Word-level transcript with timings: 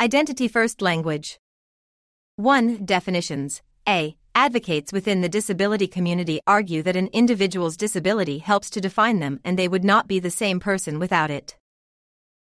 Identity 0.00 0.48
First 0.48 0.80
Language 0.80 1.38
1. 2.36 2.86
Definitions 2.86 3.60
A. 3.86 4.16
Advocates 4.34 4.94
within 4.94 5.20
the 5.20 5.28
disability 5.28 5.86
community 5.86 6.40
argue 6.46 6.82
that 6.84 6.96
an 6.96 7.08
individual's 7.08 7.76
disability 7.76 8.38
helps 8.38 8.70
to 8.70 8.80
define 8.80 9.18
them 9.18 9.40
and 9.44 9.58
they 9.58 9.68
would 9.68 9.84
not 9.84 10.08
be 10.08 10.18
the 10.18 10.30
same 10.30 10.58
person 10.58 10.98
without 10.98 11.30
it. 11.30 11.54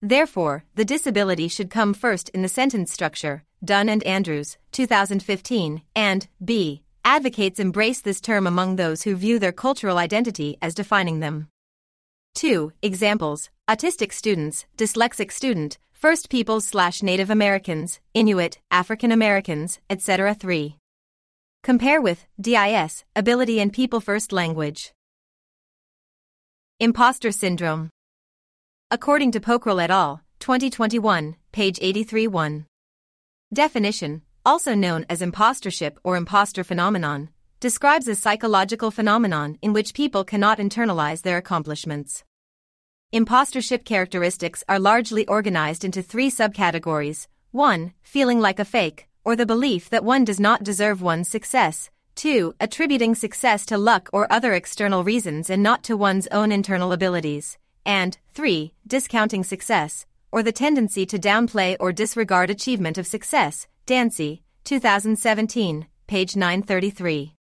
Therefore, 0.03 0.65
the 0.75 0.85
disability 0.85 1.47
should 1.47 1.71
come 1.71 1.95
first 1.95 2.29
in 2.29 2.43
the 2.43 2.47
sentence 2.47 2.93
structure, 2.93 3.43
Dunn 3.65 3.89
and 3.89 4.03
Andrews, 4.03 4.59
2015, 4.71 5.81
and 5.95 6.27
B. 6.45 6.83
Advocates 7.03 7.59
embrace 7.59 8.01
this 8.01 8.21
term 8.21 8.45
among 8.45 8.75
those 8.75 9.01
who 9.01 9.15
view 9.15 9.39
their 9.39 9.51
cultural 9.51 9.97
identity 9.97 10.59
as 10.61 10.75
defining 10.75 11.21
them. 11.21 11.47
2. 12.35 12.71
Examples 12.83 13.49
Autistic 13.67 14.13
students, 14.13 14.65
dyslexic 14.77 15.31
student, 15.31 15.79
First 15.97 16.29
Peoples 16.29 16.63
slash 16.63 17.01
Native 17.01 17.31
Americans, 17.31 17.99
Inuit, 18.13 18.59
African 18.69 19.11
Americans, 19.11 19.79
etc. 19.89 20.35
3. 20.35 20.77
Compare 21.63 22.01
with 22.01 22.27
DIS, 22.39 23.03
Ability 23.15 23.59
and 23.59 23.73
People 23.73 23.99
First 23.99 24.31
Language. 24.31 24.91
Imposter 26.79 27.31
Syndrome. 27.31 27.89
According 28.91 29.31
to 29.31 29.39
Pokral 29.39 29.81
et 29.81 29.89
al., 29.89 30.21
2021, 30.39 31.35
page 31.51 31.79
83 31.81 32.27
1. 32.27 32.65
Definition, 33.51 34.21
also 34.45 34.75
known 34.75 35.03
as 35.09 35.21
impostorship 35.21 35.97
or 36.03 36.15
imposter 36.15 36.63
phenomenon, 36.63 37.29
describes 37.59 38.07
a 38.07 38.13
psychological 38.13 38.91
phenomenon 38.91 39.57
in 39.63 39.73
which 39.73 39.95
people 39.95 40.23
cannot 40.23 40.59
internalize 40.59 41.23
their 41.23 41.37
accomplishments. 41.37 42.23
Impostorship 43.13 43.85
characteristics 43.85 44.65
are 44.67 44.79
largely 44.79 45.25
organized 45.27 45.85
into 45.85 46.01
three 46.01 46.29
subcategories 46.29 47.25
1. 47.51 47.93
Feeling 48.03 48.41
like 48.41 48.59
a 48.59 48.65
fake, 48.65 49.07
or 49.23 49.33
the 49.33 49.45
belief 49.45 49.89
that 49.89 50.03
one 50.03 50.25
does 50.25 50.41
not 50.41 50.61
deserve 50.61 51.01
one's 51.01 51.29
success. 51.29 51.89
2. 52.15 52.55
Attributing 52.59 53.15
success 53.15 53.65
to 53.65 53.77
luck 53.77 54.09
or 54.11 54.29
other 54.29 54.51
external 54.51 55.05
reasons 55.05 55.49
and 55.49 55.63
not 55.63 55.83
to 55.83 55.95
one's 55.95 56.27
own 56.33 56.51
internal 56.51 56.91
abilities. 56.91 57.57
And 57.85 58.17
3. 58.33 58.73
Discounting 58.85 59.45
success, 59.45 60.05
or 60.29 60.43
the 60.43 60.51
tendency 60.51 61.05
to 61.05 61.17
downplay 61.17 61.77
or 61.79 61.93
disregard 61.93 62.49
achievement 62.49 62.97
of 62.97 63.07
success. 63.07 63.67
Dancy, 63.85 64.41
2017, 64.65 65.87
page 66.07 66.35
933. 66.35 67.35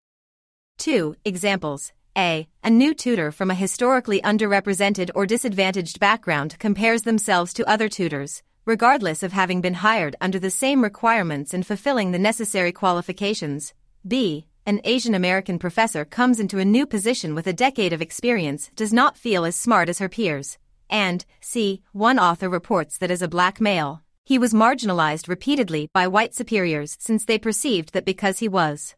2. 0.77 1.15
Examples 1.25 1.91
a. 2.17 2.47
A 2.63 2.69
new 2.69 2.93
tutor 2.93 3.31
from 3.31 3.51
a 3.51 3.55
historically 3.55 4.21
underrepresented 4.21 5.11
or 5.13 5.25
disadvantaged 5.25 5.99
background 5.99 6.57
compares 6.59 7.03
themselves 7.03 7.53
to 7.53 7.69
other 7.69 7.89
tutors, 7.89 8.41
regardless 8.65 9.21
of 9.21 9.33
having 9.33 9.61
been 9.61 9.75
hired 9.75 10.15
under 10.19 10.39
the 10.39 10.49
same 10.49 10.81
requirements 10.83 11.53
and 11.53 11.65
fulfilling 11.65 12.11
the 12.11 12.19
necessary 12.19 12.71
qualifications. 12.71 13.73
B. 14.07 14.47
An 14.65 14.81
Asian 14.83 15.13
American 15.13 15.59
professor 15.59 16.05
comes 16.05 16.39
into 16.39 16.57
a 16.57 16.65
new 16.65 16.87
position 16.87 17.35
with 17.35 17.45
a 17.45 17.53
decade 17.53 17.93
of 17.93 18.01
experience, 18.01 18.71
does 18.75 18.91
not 18.91 19.17
feel 19.17 19.45
as 19.45 19.55
smart 19.55 19.89
as 19.89 19.99
her 19.99 20.09
peers. 20.09 20.57
And, 20.89 21.23
C. 21.39 21.83
One 21.91 22.17
author 22.17 22.49
reports 22.49 22.97
that 22.97 23.11
as 23.11 23.21
a 23.21 23.27
black 23.27 23.61
male, 23.61 24.01
he 24.23 24.39
was 24.39 24.53
marginalized 24.53 25.27
repeatedly 25.27 25.89
by 25.93 26.07
white 26.07 26.33
superiors 26.33 26.97
since 26.99 27.25
they 27.25 27.37
perceived 27.37 27.93
that 27.93 28.05
because 28.05 28.39
he 28.39 28.47
was 28.47 28.95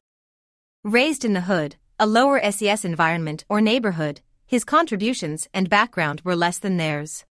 raised 0.85 1.25
in 1.25 1.33
the 1.33 1.41
hood, 1.41 1.75
a 1.99 2.05
lower 2.05 2.39
SES 2.51 2.85
environment 2.85 3.43
or 3.49 3.59
neighborhood, 3.59 4.21
his 4.45 4.63
contributions 4.63 5.47
and 5.51 5.67
background 5.67 6.21
were 6.23 6.35
less 6.35 6.59
than 6.59 6.77
theirs. 6.77 7.25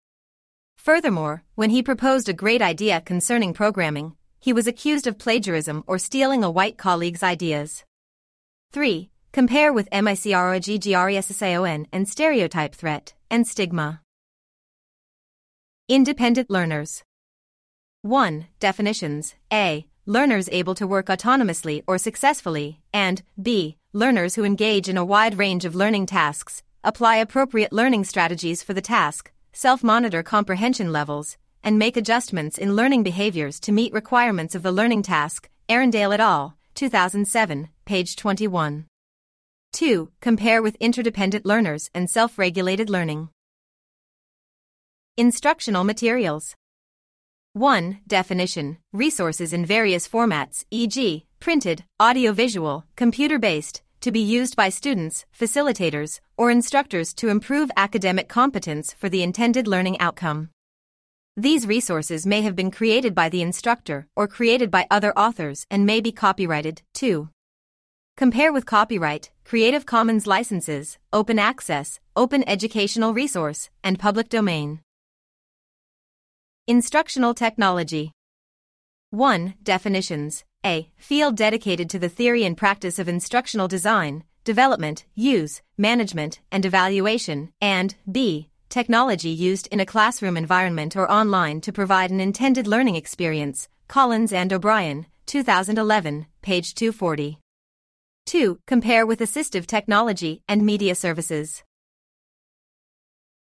Furthermore, 0.77 1.43
when 1.55 1.69
he 1.69 1.83
proposed 1.83 2.29
a 2.29 2.33
great 2.33 2.61
idea 2.61 3.01
concerning 3.01 3.53
programming, 3.53 4.15
he 4.39 4.53
was 4.53 4.65
accused 4.65 5.05
of 5.05 5.17
plagiarism 5.17 5.83
or 5.85 5.97
stealing 5.97 6.45
a 6.45 6.51
white 6.51 6.77
colleague's 6.77 7.23
ideas. 7.23 7.83
3. 8.71 9.09
Compare 9.33 9.73
with 9.73 9.89
MICROAGGRESSION 9.91 11.87
and 11.91 12.07
stereotype 12.07 12.73
threat 12.73 13.13
and 13.29 13.45
stigma. 13.45 14.01
Independent 15.89 16.49
learners. 16.49 17.03
1. 18.03 18.47
Definitions 18.61 19.35
A. 19.51 19.87
Learners 20.05 20.47
able 20.51 20.75
to 20.75 20.87
work 20.87 21.07
autonomously 21.07 21.83
or 21.85 21.97
successfully, 21.97 22.79
and 22.93 23.23
B 23.41 23.77
learners 23.93 24.33
who 24.33 24.43
engage 24.43 24.89
in 24.89 24.97
a 24.97 25.05
wide 25.05 25.37
range 25.37 25.65
of 25.65 25.75
learning 25.75 26.07
tasks, 26.07 26.63
apply 26.83 27.17
appropriate 27.17 27.71
learning 27.71 28.03
strategies 28.03 28.63
for 28.63 28.73
the 28.73 28.81
task, 28.81 29.31
self 29.53 29.83
monitor 29.83 30.23
comprehension 30.23 30.91
levels, 30.91 31.37
and 31.63 31.77
make 31.77 31.95
adjustments 31.95 32.57
in 32.57 32.75
learning 32.75 33.03
behaviors 33.03 33.59
to 33.59 33.71
meet 33.71 33.93
requirements 33.93 34.55
of 34.55 34.63
the 34.63 34.71
learning 34.71 35.03
task. 35.03 35.49
Arendale 35.69 36.13
et 36.13 36.19
al., 36.19 36.57
2007, 36.73 37.69
page 37.85 38.15
21. 38.15 38.85
2. 39.73 40.11
Compare 40.21 40.61
with 40.61 40.75
interdependent 40.79 41.45
learners 41.45 41.89
and 41.93 42.09
self 42.09 42.37
regulated 42.37 42.89
learning. 42.89 43.29
Instructional 45.17 45.83
materials. 45.83 46.55
1. 47.53 47.99
Definition 48.07 48.77
Resources 48.91 49.53
in 49.53 49.63
various 49.63 50.07
formats, 50.07 50.65
e.g., 50.71 51.27
printed, 51.43 51.83
audiovisual, 52.01 52.85
computer 52.95 53.37
based, 53.37 53.81
to 53.99 54.13
be 54.13 54.21
used 54.21 54.55
by 54.55 54.69
students, 54.69 55.25
facilitators, 55.37 56.21
or 56.37 56.49
instructors 56.49 57.13
to 57.13 57.27
improve 57.27 57.69
academic 57.75 58.29
competence 58.29 58.93
for 58.93 59.09
the 59.09 59.21
intended 59.21 59.67
learning 59.67 59.99
outcome. 59.99 60.49
These 61.35 61.67
resources 61.67 62.25
may 62.25 62.43
have 62.43 62.55
been 62.55 62.71
created 62.71 63.13
by 63.13 63.27
the 63.27 63.41
instructor 63.41 64.07
or 64.15 64.25
created 64.25 64.71
by 64.71 64.87
other 64.89 65.11
authors 65.19 65.65
and 65.69 65.85
may 65.85 65.99
be 65.99 66.13
copyrighted, 66.13 66.81
too. 66.93 67.27
Compare 68.15 68.53
with 68.53 68.65
copyright, 68.65 69.29
Creative 69.43 69.85
Commons 69.85 70.25
licenses, 70.25 70.97
open 71.11 71.39
access, 71.39 71.99
open 72.15 72.47
educational 72.47 73.13
resource, 73.13 73.69
and 73.83 73.99
public 73.99 74.29
domain. 74.29 74.79
Instructional 76.67 77.33
technology. 77.33 78.13
1. 79.09 79.55
Definitions. 79.61 80.45
A. 80.65 80.89
Field 80.95 81.35
dedicated 81.35 81.89
to 81.89 81.99
the 81.99 82.09
theory 82.09 82.45
and 82.45 82.55
practice 82.55 82.97
of 82.97 83.09
instructional 83.09 83.67
design, 83.67 84.23
development, 84.43 85.05
use, 85.13 85.61
management, 85.77 86.39
and 86.51 86.65
evaluation, 86.65 87.51
and 87.61 87.95
B. 88.09 88.49
Technology 88.69 89.29
used 89.29 89.67
in 89.67 89.79
a 89.79 89.85
classroom 89.85 90.37
environment 90.37 90.95
or 90.95 91.11
online 91.11 91.61
to 91.61 91.71
provide 91.71 92.11
an 92.11 92.19
intended 92.19 92.65
learning 92.65 92.95
experience. 92.95 93.67
Collins 93.87 94.31
and 94.33 94.51
O'Brien, 94.51 95.05
2011, 95.25 96.25
page 96.41 96.73
240. 96.73 97.39
2. 98.25 98.59
Compare 98.65 99.05
with 99.05 99.19
assistive 99.19 99.67
technology 99.67 100.41
and 100.47 100.65
media 100.65 100.95
services. 100.95 101.63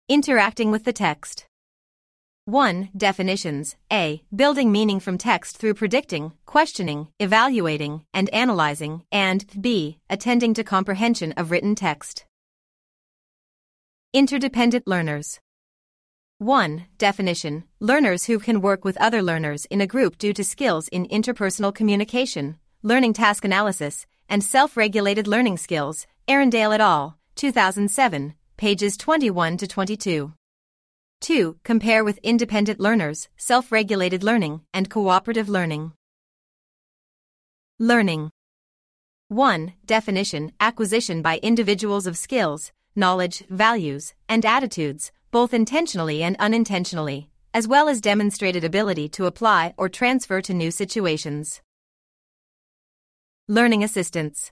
Interacting 0.10 0.72
with 0.72 0.84
the 0.84 0.94
text. 0.94 1.46
1. 2.46 2.90
Definitions 2.98 3.76
A. 3.94 4.24
Building 4.36 4.72
meaning 4.72 5.00
from 5.00 5.20
text 5.20 5.58
through 5.58 5.76
predicting, 5.76 6.34
questioning, 6.48 7.08
evaluating, 7.20 8.04
and 8.16 8.30
analyzing, 8.32 9.04
and 9.12 9.46
B. 9.62 10.00
Attending 10.10 10.56
to 10.56 10.64
comprehension 10.64 11.34
of 11.34 11.52
written 11.52 11.76
text. 11.76 12.26
Interdependent 14.12 14.88
learners. 14.88 15.40
1. 16.40 16.86
Definition 16.98 17.64
Learners 17.80 18.26
who 18.26 18.40
can 18.40 18.60
work 18.60 18.84
with 18.84 18.98
other 18.98 19.22
learners 19.22 19.66
in 19.66 19.80
a 19.80 19.86
group 19.86 20.18
due 20.18 20.34
to 20.34 20.44
skills 20.44 20.88
in 20.88 21.08
interpersonal 21.10 21.74
communication, 21.74 22.58
learning 22.82 23.14
task 23.14 23.46
analysis, 23.46 24.08
and 24.28 24.44
self 24.44 24.76
regulated 24.76 25.28
learning 25.28 25.58
skills. 25.58 26.08
Arendale 26.28 26.74
et 26.74 26.82
al., 26.82 27.20
2007, 27.36 28.34
pages 28.58 28.98
21 28.98 29.58
to 29.58 29.68
22. 29.68 30.34
2. 31.22 31.60
Compare 31.64 32.04
with 32.04 32.18
independent 32.24 32.80
learners, 32.80 33.30
self 33.38 33.72
regulated 33.72 34.24
learning, 34.24 34.62
and 34.74 34.90
cooperative 34.90 35.48
learning. 35.48 35.94
Learning 37.80 38.32
1. 39.28 39.74
Definition 39.86 40.52
Acquisition 40.60 41.22
by 41.22 41.38
individuals 41.44 42.08
of 42.08 42.18
skills, 42.18 42.72
knowledge, 42.96 43.44
values, 43.50 44.14
and 44.28 44.46
attitudes, 44.46 45.12
both 45.30 45.54
intentionally 45.54 46.24
and 46.24 46.36
unintentionally, 46.40 47.30
as 47.54 47.68
well 47.68 47.88
as 47.88 48.02
demonstrated 48.02 48.64
ability 48.64 49.08
to 49.10 49.28
apply 49.28 49.74
or 49.78 49.90
transfer 49.90 50.42
to 50.42 50.54
new 50.54 50.72
situations. 50.72 51.62
Learning 53.48 53.84
assistance 53.84 54.52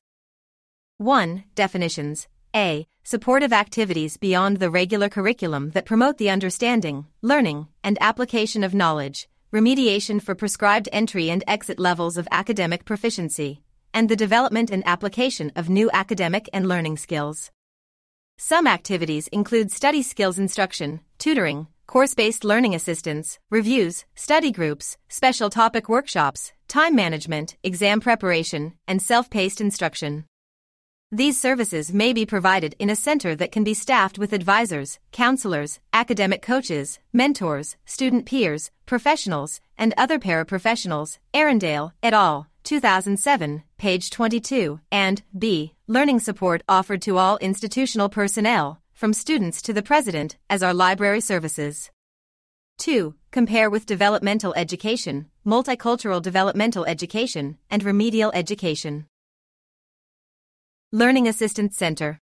1. 0.98 1.46
Definitions 1.56 2.28
a. 2.56 2.88
Supportive 3.04 3.54
activities 3.54 4.18
beyond 4.18 4.58
the 4.58 4.70
regular 4.70 5.10
curriculum 5.10 5.72
that 5.72 5.86
promote 5.86 6.18
the 6.18 6.30
understanding, 6.30 7.08
learning, 7.22 7.68
and 7.84 7.98
application 8.02 8.64
of 8.64 8.76
knowledge, 8.76 9.28
remediation 9.52 10.22
for 10.22 10.36
prescribed 10.36 10.88
entry 10.92 11.30
and 11.30 11.44
exit 11.48 11.80
levels 11.80 12.18
of 12.18 12.28
academic 12.32 12.86
proficiency, 12.86 13.64
and 13.94 14.10
the 14.10 14.16
development 14.16 14.70
and 14.70 14.84
application 14.86 15.52
of 15.56 15.70
new 15.70 15.90
academic 15.92 16.48
and 16.54 16.68
learning 16.68 16.98
skills. 16.98 17.50
Some 18.38 18.68
activities 18.68 19.28
include 19.30 19.72
study 19.72 20.04
skills 20.04 20.38
instruction, 20.38 21.02
tutoring, 21.18 21.68
course 21.88 22.14
based 22.14 22.44
learning 22.44 22.76
assistance, 22.76 23.40
reviews, 23.50 24.06
study 24.16 24.52
groups, 24.52 24.98
special 25.08 25.50
topic 25.50 25.90
workshops, 25.90 26.54
time 26.68 26.96
management, 26.96 27.58
exam 27.64 28.00
preparation, 28.00 28.74
and 28.88 29.02
self 29.02 29.30
paced 29.30 29.60
instruction. 29.60 30.26
These 31.12 31.42
services 31.42 31.92
may 31.92 32.14
be 32.14 32.28
provided 32.28 32.76
in 32.78 32.92
a 32.92 32.96
center 32.96 33.36
that 33.36 33.52
can 33.52 33.64
be 33.64 33.74
staffed 33.74 34.20
with 34.20 34.32
advisors, 34.32 35.00
counselors, 35.12 35.80
academic 35.92 36.44
coaches, 36.44 37.00
mentors, 37.12 37.78
student 37.84 38.28
peers, 38.28 38.70
professionals, 38.86 39.60
and 39.76 39.92
other 39.98 40.20
paraprofessionals. 40.20 41.18
Arendale, 41.34 41.94
et 42.04 42.14
al., 42.14 42.46
2007, 42.64 43.64
page 43.80 44.12
22, 44.12 44.82
and 44.92 45.24
B. 45.36 45.74
Learning 45.88 46.20
support 46.20 46.62
offered 46.70 47.02
to 47.02 47.18
all 47.18 47.38
institutional 47.38 48.10
personnel, 48.10 48.80
from 48.94 49.12
students 49.12 49.64
to 49.64 49.74
the 49.74 49.82
president, 49.82 50.38
as 50.48 50.62
are 50.62 50.76
library 50.76 51.22
services. 51.22 51.90
2. 52.78 53.16
Compare 53.32 53.72
with 53.72 53.88
developmental 53.88 54.54
education, 54.54 55.26
multicultural 55.44 56.22
developmental 56.22 56.86
education, 56.86 57.58
and 57.72 57.84
remedial 57.84 58.32
education. 58.36 59.08
Learning 60.92 61.28
Assistance 61.28 61.78
Center. 61.78 62.18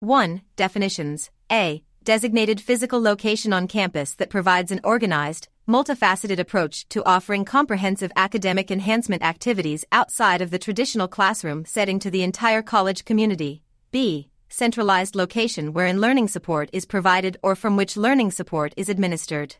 1. 0.00 0.42
Definitions. 0.56 1.30
A. 1.50 1.82
Designated 2.04 2.60
physical 2.60 3.00
location 3.00 3.54
on 3.54 3.66
campus 3.66 4.14
that 4.16 4.28
provides 4.28 4.70
an 4.70 4.80
organized, 4.84 5.48
multifaceted 5.66 6.38
approach 6.38 6.86
to 6.90 7.02
offering 7.06 7.46
comprehensive 7.46 8.12
academic 8.14 8.70
enhancement 8.70 9.22
activities 9.22 9.86
outside 9.90 10.42
of 10.42 10.50
the 10.50 10.58
traditional 10.58 11.08
classroom 11.08 11.64
setting 11.64 11.98
to 11.98 12.10
the 12.10 12.22
entire 12.22 12.60
college 12.60 13.06
community. 13.06 13.62
B. 13.90 14.28
Centralized 14.50 15.16
location 15.16 15.72
wherein 15.72 15.98
learning 15.98 16.28
support 16.28 16.68
is 16.74 16.84
provided 16.84 17.38
or 17.42 17.56
from 17.56 17.78
which 17.78 17.96
learning 17.96 18.32
support 18.32 18.74
is 18.76 18.90
administered. 18.90 19.56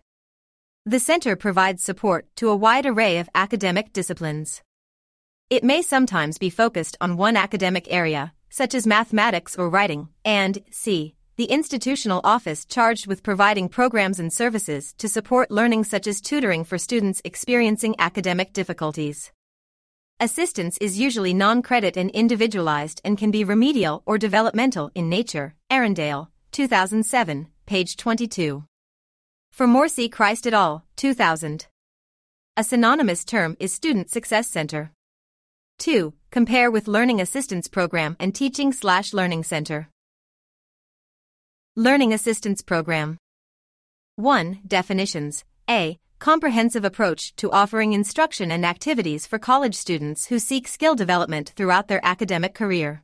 The 0.85 1.01
center 1.01 1.35
provides 1.35 1.83
support 1.83 2.27
to 2.37 2.51
a 2.51 2.57
wide 2.57 2.85
array 2.85 3.17
of 3.17 3.31
academic 3.35 3.95
disciplines. 3.95 4.61
It 5.53 5.63
may 5.63 5.83
sometimes 5.83 6.39
be 6.39 6.49
focused 6.49 6.97
on 6.99 7.19
one 7.19 7.37
academic 7.37 7.87
area, 7.93 8.33
such 8.49 8.75
as 8.75 8.87
mathematics 8.87 9.55
or 9.55 9.69
writing, 9.69 10.09
and 10.25 10.63
c. 10.71 11.15
The 11.37 11.45
institutional 11.45 12.23
office 12.25 12.65
charged 12.65 13.07
with 13.07 13.23
providing 13.23 13.69
programs 13.69 14.19
and 14.19 14.33
services 14.33 14.95
to 14.97 15.11
support 15.11 15.51
learning, 15.51 15.85
such 15.85 16.07
as 16.07 16.23
tutoring 16.23 16.65
for 16.65 16.79
students 16.79 17.21
experiencing 17.23 17.95
academic 17.99 18.55
difficulties. 18.55 19.31
Assistance 20.19 20.79
is 20.79 20.99
usually 20.99 21.35
non 21.35 21.61
credit 21.61 21.99
and 21.99 22.11
individualized 22.13 23.03
and 23.05 23.19
can 23.19 23.31
be 23.31 23.45
remedial 23.45 24.03
or 24.07 24.17
developmental 24.17 24.91
in 24.95 25.11
nature. 25.11 25.55
Arendale, 25.71 26.29
2007, 26.53 27.49
page 27.67 27.99
22. 27.99 28.65
For 29.51 29.67
more, 29.67 29.89
see 29.89 30.09
Christ 30.09 30.47
et 30.47 30.55
al., 30.55 30.87
2000. 30.97 31.67
A 32.57 32.65
synonymous 32.65 33.23
term 33.27 33.55
is 33.61 33.75
Student 33.75 34.09
Success 34.09 34.49
Center. 34.49 34.93
2. 35.83 36.13
Compare 36.31 36.71
with 36.71 36.87
Learning 36.87 37.21
Assistance 37.21 37.67
Program 37.67 38.17
and 38.21 38.33
Teaching 38.33 38.73
Slash 38.73 39.13
Learning 39.13 39.43
Center. 39.43 39.89
Learning 41.75 42.13
Assistance 42.13 42.63
Program 42.63 43.19
1. 44.15 44.61
Definitions 44.65 45.45
A. 45.69 45.99
Comprehensive 46.21 46.85
approach 46.85 47.35
to 47.35 47.51
offering 47.51 47.95
instruction 47.95 48.53
and 48.53 48.65
activities 48.65 49.27
for 49.27 49.41
college 49.41 49.75
students 49.75 50.27
who 50.27 50.39
seek 50.39 50.69
skill 50.69 50.95
development 50.95 51.53
throughout 51.57 51.89
their 51.89 52.01
academic 52.05 52.55
career. 52.55 53.03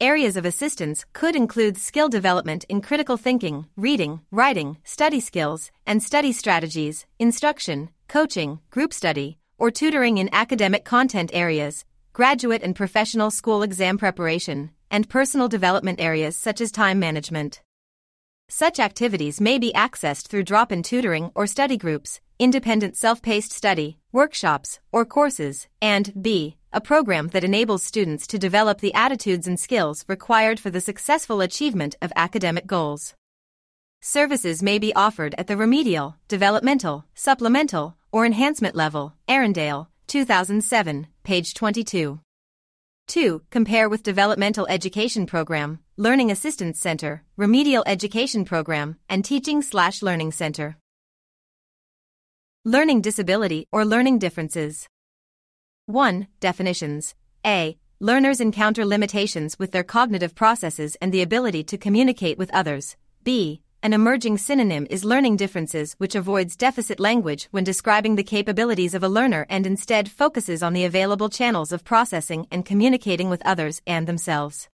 Areas 0.00 0.38
of 0.38 0.46
assistance 0.46 1.04
could 1.12 1.36
include 1.36 1.76
skill 1.76 2.08
development 2.08 2.64
in 2.70 2.80
critical 2.80 3.18
thinking, 3.18 3.66
reading, 3.76 4.22
writing, 4.30 4.78
study 4.82 5.20
skills, 5.20 5.70
and 5.86 6.02
study 6.02 6.32
strategies, 6.32 7.04
instruction, 7.18 7.90
coaching, 8.08 8.60
group 8.70 8.94
study, 8.94 9.36
or 9.62 9.70
tutoring 9.70 10.18
in 10.18 10.28
academic 10.32 10.84
content 10.84 11.30
areas, 11.32 11.84
graduate 12.12 12.64
and 12.64 12.74
professional 12.74 13.30
school 13.30 13.62
exam 13.62 13.96
preparation, 13.96 14.72
and 14.90 15.08
personal 15.08 15.46
development 15.46 16.00
areas 16.00 16.36
such 16.36 16.60
as 16.60 16.72
time 16.72 16.98
management. 16.98 17.62
Such 18.48 18.80
activities 18.80 19.40
may 19.40 19.60
be 19.60 19.72
accessed 19.72 20.26
through 20.26 20.42
drop 20.42 20.72
in 20.72 20.82
tutoring 20.82 21.30
or 21.36 21.46
study 21.46 21.76
groups, 21.76 22.20
independent 22.40 22.96
self 22.96 23.22
paced 23.22 23.52
study, 23.52 23.98
workshops, 24.10 24.80
or 24.90 25.04
courses, 25.04 25.68
and 25.80 26.12
B. 26.20 26.56
A 26.72 26.80
program 26.80 27.28
that 27.28 27.44
enables 27.44 27.84
students 27.84 28.26
to 28.26 28.40
develop 28.40 28.80
the 28.80 28.94
attitudes 28.94 29.46
and 29.46 29.60
skills 29.60 30.04
required 30.08 30.58
for 30.58 30.70
the 30.70 30.80
successful 30.80 31.40
achievement 31.40 31.94
of 32.02 32.12
academic 32.16 32.66
goals. 32.66 33.14
Services 34.00 34.60
may 34.60 34.80
be 34.80 34.92
offered 34.96 35.36
at 35.38 35.46
the 35.46 35.56
remedial, 35.56 36.16
developmental, 36.26 37.04
supplemental, 37.14 37.96
or 38.12 38.24
enhancement 38.24 38.76
level. 38.76 39.14
Arendale, 39.28 39.88
2007, 40.06 41.08
page 41.24 41.54
22. 41.54 42.20
2. 43.08 43.42
Compare 43.50 43.88
with 43.88 44.02
Developmental 44.02 44.66
Education 44.68 45.26
Program, 45.26 45.80
Learning 45.96 46.30
Assistance 46.30 46.78
Center, 46.78 47.24
Remedial 47.36 47.82
Education 47.86 48.44
Program, 48.44 48.96
and 49.08 49.24
Teaching 49.24 49.60
Slash 49.60 50.02
Learning 50.02 50.30
Center. 50.30 50.76
Learning 52.64 53.00
disability 53.00 53.66
or 53.72 53.84
learning 53.84 54.20
differences. 54.20 54.86
1. 55.86 56.28
Definitions. 56.38 57.14
A. 57.44 57.76
Learners 57.98 58.40
encounter 58.40 58.84
limitations 58.84 59.58
with 59.58 59.72
their 59.72 59.82
cognitive 59.82 60.34
processes 60.34 60.96
and 61.00 61.12
the 61.12 61.22
ability 61.22 61.64
to 61.64 61.76
communicate 61.76 62.38
with 62.38 62.54
others. 62.54 62.96
B. 63.24 63.62
An 63.84 63.92
emerging 63.92 64.38
synonym 64.38 64.86
is 64.90 65.04
learning 65.04 65.38
differences, 65.38 65.94
which 65.98 66.14
avoids 66.14 66.54
deficit 66.54 67.00
language 67.00 67.48
when 67.50 67.64
describing 67.64 68.14
the 68.14 68.22
capabilities 68.22 68.94
of 68.94 69.02
a 69.02 69.08
learner 69.08 69.44
and 69.50 69.66
instead 69.66 70.08
focuses 70.08 70.62
on 70.62 70.72
the 70.72 70.84
available 70.84 71.28
channels 71.28 71.72
of 71.72 71.82
processing 71.82 72.46
and 72.52 72.64
communicating 72.64 73.28
with 73.28 73.44
others 73.44 73.82
and 73.84 74.06
themselves. 74.06 74.68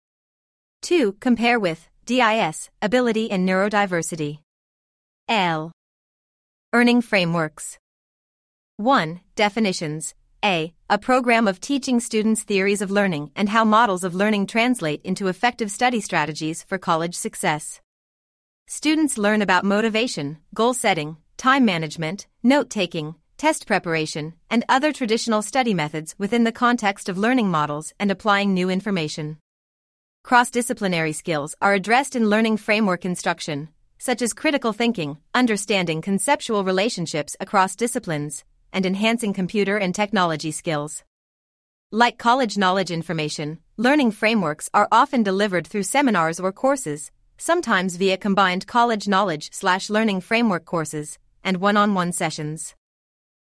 2. 0.83 1.13
Compare 1.13 1.59
with 1.59 1.89
DIS, 2.05 2.69
Ability 2.83 3.31
and 3.31 3.49
Neurodiversity. 3.49 4.41
L. 5.27 5.71
Earning 6.71 7.01
Frameworks. 7.01 7.79
1. 8.77 9.21
Definitions. 9.35 10.13
A. 10.45 10.75
A 10.87 10.99
program 10.99 11.47
of 11.47 11.59
teaching 11.59 11.99
students 11.99 12.43
theories 12.43 12.83
of 12.83 12.91
learning 12.91 13.31
and 13.35 13.49
how 13.49 13.65
models 13.65 14.03
of 14.03 14.13
learning 14.13 14.45
translate 14.45 15.01
into 15.03 15.29
effective 15.29 15.71
study 15.71 15.99
strategies 15.99 16.61
for 16.61 16.77
college 16.77 17.15
success. 17.15 17.81
Students 18.71 19.17
learn 19.17 19.41
about 19.41 19.65
motivation, 19.65 20.37
goal 20.53 20.75
setting, 20.75 21.17
time 21.37 21.65
management, 21.65 22.27
note 22.43 22.69
taking, 22.69 23.15
test 23.35 23.65
preparation, 23.65 24.35
and 24.47 24.63
other 24.69 24.93
traditional 24.93 25.41
study 25.41 25.73
methods 25.73 26.13
within 26.19 26.43
the 26.43 26.51
context 26.51 27.09
of 27.09 27.17
learning 27.17 27.49
models 27.49 27.93
and 27.99 28.11
applying 28.11 28.53
new 28.53 28.69
information. 28.69 29.39
Cross 30.23 30.51
disciplinary 30.51 31.13
skills 31.13 31.55
are 31.59 31.73
addressed 31.73 32.15
in 32.15 32.29
learning 32.29 32.57
framework 32.57 33.05
instruction, 33.05 33.69
such 33.97 34.21
as 34.21 34.33
critical 34.33 34.71
thinking, 34.71 35.17
understanding 35.33 35.99
conceptual 35.99 36.63
relationships 36.63 37.35
across 37.39 37.75
disciplines, 37.75 38.43
and 38.71 38.85
enhancing 38.85 39.33
computer 39.33 39.77
and 39.77 39.95
technology 39.95 40.51
skills. 40.51 41.03
Like 41.91 42.19
college 42.19 42.55
knowledge 42.55 42.91
information, 42.91 43.57
learning 43.77 44.11
frameworks 44.11 44.69
are 44.75 44.87
often 44.91 45.23
delivered 45.23 45.65
through 45.65 45.89
seminars 45.89 46.39
or 46.39 46.51
courses 46.51 47.09
sometimes 47.39 47.95
via 47.95 48.17
combined 48.17 48.67
college 48.67 49.07
knowledge 49.07 49.49
slash 49.51 49.89
learning 49.89 50.21
framework 50.21 50.65
courses 50.65 51.17
and 51.43 51.57
one 51.57 51.77
on 51.77 51.95
one 51.95 52.11
sessions. 52.11 52.75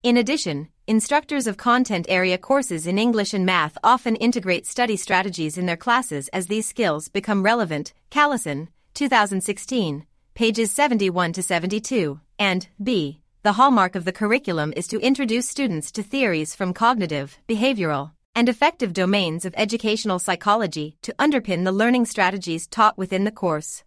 In 0.02 0.16
addition, 0.16 0.68
instructors 0.86 1.46
of 1.46 1.56
content 1.56 2.06
area 2.08 2.38
courses 2.38 2.86
in 2.86 2.98
English 2.98 3.34
and 3.34 3.44
math 3.44 3.76
often 3.82 4.16
integrate 4.16 4.66
study 4.66 4.96
strategies 4.96 5.58
in 5.58 5.66
their 5.66 5.76
classes 5.76 6.28
as 6.28 6.46
these 6.46 6.66
skills 6.68 7.08
become 7.08 7.42
relevant. 7.42 7.92
Callison, 8.10 8.68
2016, 8.94 10.06
pages 10.34 10.70
71 10.70 11.32
to 11.32 11.42
72, 11.42 12.20
and 12.38 12.68
B. 12.82 13.20
The 13.42 13.52
hallmark 13.52 13.94
of 13.94 14.04
the 14.04 14.12
curriculum 14.12 14.72
is 14.76 14.86
to 14.88 15.00
introduce 15.00 15.48
students 15.48 15.90
to 15.92 16.02
theories 16.02 16.54
from 16.54 16.74
cognitive, 16.74 17.38
behavioral, 17.48 18.12
and 18.34 18.48
affective 18.48 18.92
domains 18.92 19.44
of 19.44 19.54
educational 19.56 20.18
psychology 20.18 20.96
to 21.02 21.14
underpin 21.18 21.64
the 21.64 21.72
learning 21.72 22.06
strategies 22.06 22.66
taught 22.66 22.96
within 22.96 23.24
the 23.24 23.30
course. 23.30 23.84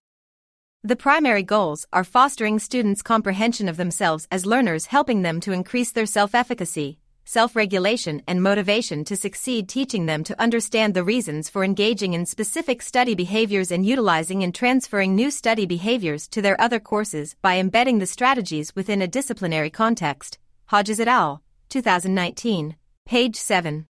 The 0.84 0.98
primary 0.98 1.44
goals 1.44 1.86
are 1.94 2.04
fostering 2.04 2.60
students' 2.60 3.02
comprehension 3.02 3.70
of 3.70 3.78
themselves 3.78 4.28
as 4.30 4.46
learners, 4.46 4.88
helping 4.88 5.22
them 5.22 5.40
to 5.40 5.54
increase 5.54 5.92
their 5.94 6.06
self 6.06 6.36
efficacy, 6.36 7.00
self 7.24 7.56
regulation, 7.56 8.22
and 8.28 8.44
motivation 8.44 9.06
to 9.06 9.16
succeed, 9.16 9.70
teaching 9.70 10.08
them 10.08 10.26
to 10.26 10.42
understand 10.42 10.94
the 10.94 11.04
reasons 11.06 11.50
for 11.50 11.64
engaging 11.64 12.14
in 12.14 12.26
specific 12.26 12.82
study 12.82 13.16
behaviors 13.16 13.72
and 13.72 13.86
utilizing 13.86 14.44
and 14.44 14.54
transferring 14.54 15.16
new 15.16 15.32
study 15.32 15.66
behaviors 15.66 16.28
to 16.28 16.42
their 16.42 16.60
other 16.60 16.82
courses 16.82 17.38
by 17.42 17.58
embedding 17.58 18.00
the 18.00 18.06
strategies 18.06 18.76
within 18.76 19.02
a 19.02 19.08
disciplinary 19.08 19.70
context. 19.70 20.38
Hodges 20.66 21.00
et 21.00 21.08
al., 21.08 21.42
2019, 21.70 22.76
page 23.06 23.36
7. 23.38 23.86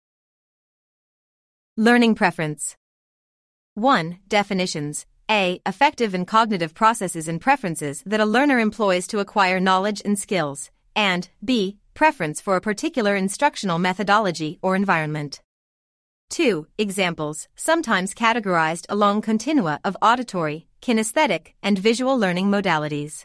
Learning 1.80 2.14
preference. 2.14 2.76
1. 3.76 4.20
Definitions. 4.28 5.06
A. 5.32 5.62
Affective 5.66 6.14
and 6.14 6.28
cognitive 6.28 6.74
processes 6.74 7.30
and 7.30 7.40
preferences 7.40 8.04
that 8.06 8.20
a 8.20 8.26
learner 8.26 8.60
employs 8.60 9.08
to 9.08 9.20
acquire 9.20 9.62
knowledge 9.62 10.02
and 10.04 10.20
skills, 10.20 10.72
and 10.94 11.30
B. 11.42 11.78
Preference 11.94 12.42
for 12.42 12.58
a 12.58 12.60
particular 12.60 13.16
instructional 13.16 13.80
methodology 13.80 14.60
or 14.62 14.76
environment. 14.76 15.40
2. 16.32 16.68
Examples, 16.78 17.48
sometimes 17.56 18.14
categorized 18.14 18.86
along 18.90 19.22
continua 19.22 19.80
of 19.86 19.96
auditory, 20.02 20.68
kinesthetic, 20.82 21.54
and 21.64 21.80
visual 21.80 22.20
learning 22.20 22.48
modalities. 22.48 23.24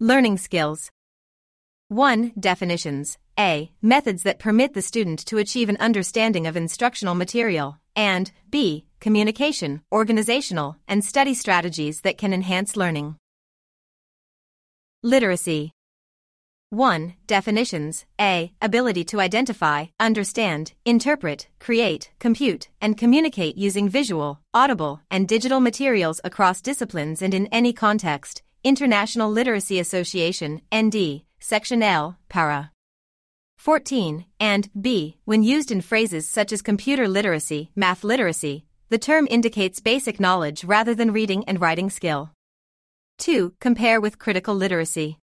Learning 0.00 0.36
skills. 0.36 0.90
1. 1.90 2.32
Definitions. 2.36 3.18
A. 3.38 3.70
Methods 3.82 4.22
that 4.22 4.38
permit 4.38 4.74
the 4.74 4.82
student 4.82 5.18
to 5.26 5.38
achieve 5.38 5.68
an 5.68 5.76
understanding 5.78 6.46
of 6.46 6.56
instructional 6.56 7.14
material, 7.14 7.78
and 7.94 8.32
B. 8.50 8.86
Communication, 9.00 9.82
organizational, 9.92 10.76
and 10.88 11.04
study 11.04 11.34
strategies 11.34 12.00
that 12.00 12.18
can 12.18 12.32
enhance 12.32 12.76
learning. 12.76 13.16
Literacy. 15.02 15.72
1. 16.70 17.14
Definitions 17.26 18.04
A. 18.20 18.52
Ability 18.60 19.04
to 19.04 19.20
identify, 19.20 19.86
understand, 20.00 20.72
interpret, 20.84 21.46
create, 21.60 22.10
compute, 22.18 22.68
and 22.80 22.98
communicate 22.98 23.56
using 23.56 23.88
visual, 23.88 24.40
audible, 24.52 25.00
and 25.10 25.28
digital 25.28 25.60
materials 25.60 26.20
across 26.24 26.60
disciplines 26.60 27.22
and 27.22 27.34
in 27.34 27.46
any 27.52 27.72
context. 27.72 28.42
International 28.64 29.30
Literacy 29.30 29.78
Association, 29.78 30.60
ND, 30.74 31.22
Section 31.38 31.84
L, 31.84 32.18
Para. 32.28 32.72
14, 33.66 34.24
and 34.38 34.70
B. 34.80 35.16
When 35.24 35.42
used 35.42 35.72
in 35.72 35.80
phrases 35.80 36.28
such 36.28 36.52
as 36.52 36.62
computer 36.62 37.08
literacy, 37.08 37.72
math 37.74 38.04
literacy, 38.04 38.64
the 38.90 38.96
term 38.96 39.26
indicates 39.28 39.80
basic 39.80 40.20
knowledge 40.20 40.62
rather 40.62 40.94
than 40.94 41.12
reading 41.12 41.42
and 41.48 41.60
writing 41.60 41.90
skill. 41.90 42.30
2. 43.18 43.54
Compare 43.60 44.00
with 44.00 44.20
critical 44.20 44.54
literacy. 44.54 45.18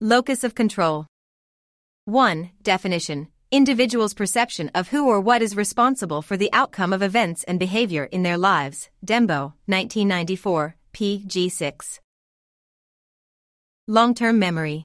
Locus 0.00 0.44
of 0.44 0.54
control. 0.54 1.08
1. 2.04 2.52
Definition 2.62 3.26
Individuals' 3.50 4.14
perception 4.14 4.70
of 4.72 4.90
who 4.90 5.08
or 5.08 5.20
what 5.20 5.42
is 5.42 5.56
responsible 5.56 6.22
for 6.22 6.36
the 6.36 6.52
outcome 6.52 6.92
of 6.92 7.02
events 7.02 7.42
and 7.42 7.58
behavior 7.58 8.04
in 8.04 8.22
their 8.22 8.38
lives. 8.38 8.88
Dembo, 9.04 9.54
1994, 9.66 10.76
pg 10.92 11.48
6. 11.48 12.00
Long 13.88 14.14
term 14.14 14.38
memory. 14.38 14.84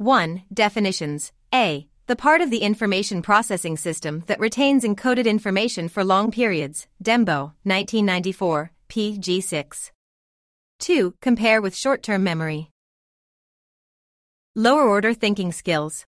1. 0.00 0.44
Definitions 0.54 1.32
A. 1.52 1.88
The 2.06 2.14
part 2.14 2.40
of 2.40 2.50
the 2.50 2.58
information 2.58 3.20
processing 3.20 3.76
system 3.76 4.22
that 4.28 4.38
retains 4.38 4.84
encoded 4.84 5.26
information 5.26 5.88
for 5.88 6.04
long 6.04 6.30
periods. 6.30 6.86
Dembo, 7.02 7.54
1994, 7.64 8.70
pg 8.86 9.40
6. 9.40 9.90
2. 10.78 11.14
Compare 11.20 11.60
with 11.60 11.74
short 11.74 12.04
term 12.04 12.22
memory. 12.22 12.70
Lower 14.54 14.88
order 14.88 15.12
thinking 15.12 15.50
skills. 15.50 16.06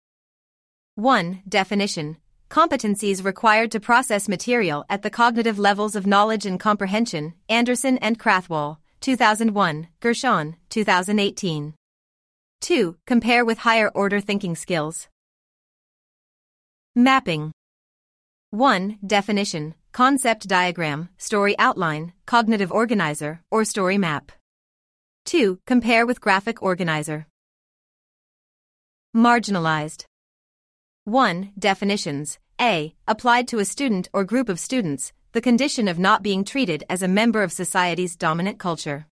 1. 0.94 1.42
Definition 1.49 2.18
Competencies 2.49 3.25
required 3.25 3.73
to 3.73 3.80
process 3.80 4.28
material 4.28 4.85
at 4.88 5.02
the 5.02 5.11
cognitive 5.11 5.59
levels 5.59 5.97
of 5.97 6.06
knowledge 6.06 6.47
and 6.47 6.61
comprehension. 6.61 7.35
Anderson 7.49 7.99
and 7.99 8.20
Krathwohl, 8.20 8.76
2001, 9.00 9.88
Gershon, 9.99 10.54
2018. 10.68 11.75
2. 12.61 12.97
Compare 13.07 13.45
with 13.45 13.59
higher 13.59 13.88
order 13.95 14.21
thinking 14.21 14.55
skills. 14.55 15.09
Mapping 16.95 17.52
1. 18.50 18.99
Definition, 19.07 19.75
concept 19.93 20.47
diagram, 20.49 21.09
story 21.17 21.59
outline, 21.59 22.12
cognitive 22.26 22.71
organizer, 22.71 23.40
or 23.50 23.64
story 23.64 23.97
map. 23.97 24.33
2. 25.25 25.61
Compare 25.67 26.05
with 26.05 26.21
graphic 26.21 26.62
organizer. 26.62 27.26
Marginalized 29.17 30.05
1. 31.05 31.52
Definitions 31.59 32.38
A. 32.61 32.95
Applied 33.09 33.49
to 33.49 33.59
a 33.59 33.64
student 33.64 34.09
or 34.12 34.25
group 34.25 34.49
of 34.49 34.61
students, 34.61 35.12
the 35.33 35.40
condition 35.40 35.88
of 35.88 35.99
not 35.99 36.23
being 36.23 36.45
treated 36.45 36.85
as 36.90 37.02
a 37.02 37.09
member 37.09 37.43
of 37.43 37.52
society's 37.52 38.17
dominant 38.17 38.59
culture. 38.59 39.07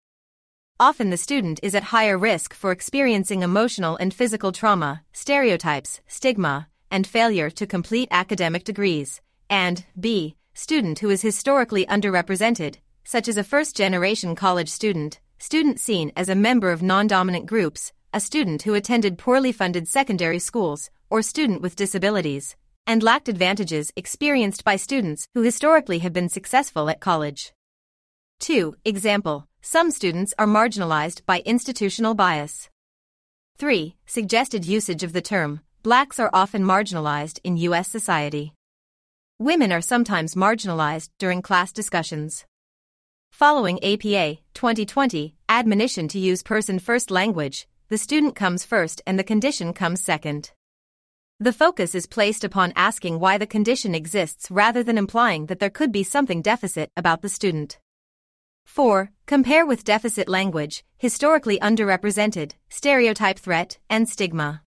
Often 0.80 1.10
the 1.10 1.16
student 1.16 1.60
is 1.62 1.72
at 1.76 1.84
higher 1.94 2.18
risk 2.18 2.52
for 2.52 2.72
experiencing 2.72 3.42
emotional 3.42 3.96
and 3.96 4.12
physical 4.12 4.50
trauma, 4.50 5.02
stereotypes, 5.12 6.00
stigma, 6.08 6.66
and 6.90 7.06
failure 7.06 7.48
to 7.50 7.64
complete 7.64 8.08
academic 8.10 8.64
degrees. 8.64 9.20
And 9.48 9.84
B. 9.98 10.34
Student 10.52 10.98
who 10.98 11.10
is 11.10 11.22
historically 11.22 11.86
underrepresented, 11.86 12.78
such 13.04 13.28
as 13.28 13.36
a 13.36 13.44
first 13.44 13.76
generation 13.76 14.34
college 14.34 14.68
student, 14.68 15.20
student 15.38 15.78
seen 15.78 16.10
as 16.16 16.28
a 16.28 16.34
member 16.34 16.72
of 16.72 16.82
non 16.82 17.06
dominant 17.06 17.46
groups, 17.46 17.92
a 18.12 18.18
student 18.18 18.62
who 18.62 18.74
attended 18.74 19.16
poorly 19.16 19.52
funded 19.52 19.86
secondary 19.86 20.40
schools, 20.40 20.90
or 21.08 21.22
student 21.22 21.62
with 21.62 21.76
disabilities, 21.76 22.56
and 22.84 23.00
lacked 23.00 23.28
advantages 23.28 23.92
experienced 23.94 24.64
by 24.64 24.74
students 24.74 25.28
who 25.34 25.42
historically 25.42 26.00
have 26.00 26.12
been 26.12 26.28
successful 26.28 26.90
at 26.90 27.00
college. 27.00 27.53
2. 28.40 28.76
Example 28.84 29.46
some 29.66 29.90
students 29.90 30.34
are 30.38 30.46
marginalized 30.46 31.24
by 31.24 31.40
institutional 31.46 32.14
bias. 32.14 32.68
3. 33.56 33.96
Suggested 34.04 34.66
usage 34.66 35.02
of 35.02 35.14
the 35.14 35.22
term, 35.22 35.60
blacks 35.82 36.20
are 36.20 36.28
often 36.34 36.62
marginalized 36.62 37.38
in 37.42 37.56
U.S. 37.56 37.88
society. 37.88 38.52
Women 39.38 39.72
are 39.72 39.80
sometimes 39.80 40.34
marginalized 40.34 41.08
during 41.18 41.40
class 41.40 41.72
discussions. 41.72 42.44
Following 43.32 43.82
APA 43.82 44.40
2020 44.52 45.34
admonition 45.48 46.08
to 46.08 46.18
use 46.18 46.42
person 46.42 46.78
first 46.78 47.10
language, 47.10 47.66
the 47.88 47.96
student 47.96 48.36
comes 48.36 48.66
first 48.66 49.00
and 49.06 49.18
the 49.18 49.24
condition 49.24 49.72
comes 49.72 50.04
second. 50.04 50.52
The 51.40 51.54
focus 51.54 51.94
is 51.94 52.06
placed 52.06 52.44
upon 52.44 52.74
asking 52.76 53.18
why 53.18 53.38
the 53.38 53.46
condition 53.46 53.94
exists 53.94 54.50
rather 54.50 54.82
than 54.82 54.98
implying 54.98 55.46
that 55.46 55.58
there 55.58 55.70
could 55.70 55.90
be 55.90 56.02
something 56.02 56.42
deficit 56.42 56.90
about 56.98 57.22
the 57.22 57.30
student. 57.30 57.78
4. 58.66 59.10
Compare 59.26 59.66
with 59.66 59.84
deficit 59.84 60.28
language, 60.28 60.84
historically 60.98 61.58
underrepresented, 61.60 62.52
stereotype 62.68 63.38
threat, 63.38 63.78
and 63.88 64.08
stigma. 64.08 64.62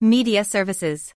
Media 0.00 0.44
services. 0.44 1.12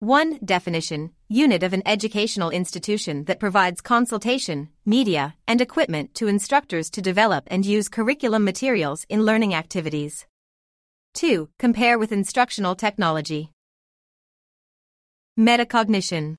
1. 0.00 0.40
Definition 0.44 1.10
Unit 1.28 1.62
of 1.62 1.72
an 1.72 1.82
educational 1.86 2.50
institution 2.50 3.24
that 3.24 3.40
provides 3.40 3.80
consultation, 3.80 4.68
media, 4.84 5.34
and 5.48 5.60
equipment 5.60 6.14
to 6.14 6.28
instructors 6.28 6.90
to 6.90 7.02
develop 7.02 7.44
and 7.48 7.66
use 7.66 7.88
curriculum 7.88 8.44
materials 8.44 9.06
in 9.08 9.24
learning 9.24 9.54
activities. 9.54 10.26
2. 11.14 11.48
Compare 11.58 11.98
with 11.98 12.12
instructional 12.12 12.74
technology. 12.74 13.50
Metacognition 15.38 16.36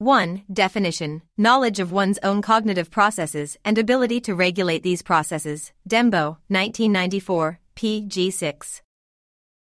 1. 0.00 0.44
Definition 0.52 1.22
Knowledge 1.36 1.80
of 1.80 1.90
one's 1.90 2.20
own 2.22 2.40
cognitive 2.40 2.88
processes 2.88 3.56
and 3.64 3.76
ability 3.76 4.20
to 4.20 4.34
regulate 4.34 4.84
these 4.84 5.02
processes. 5.02 5.72
Dembo, 5.88 6.38
1994, 6.46 7.58
pg 7.74 8.30
6. 8.30 8.82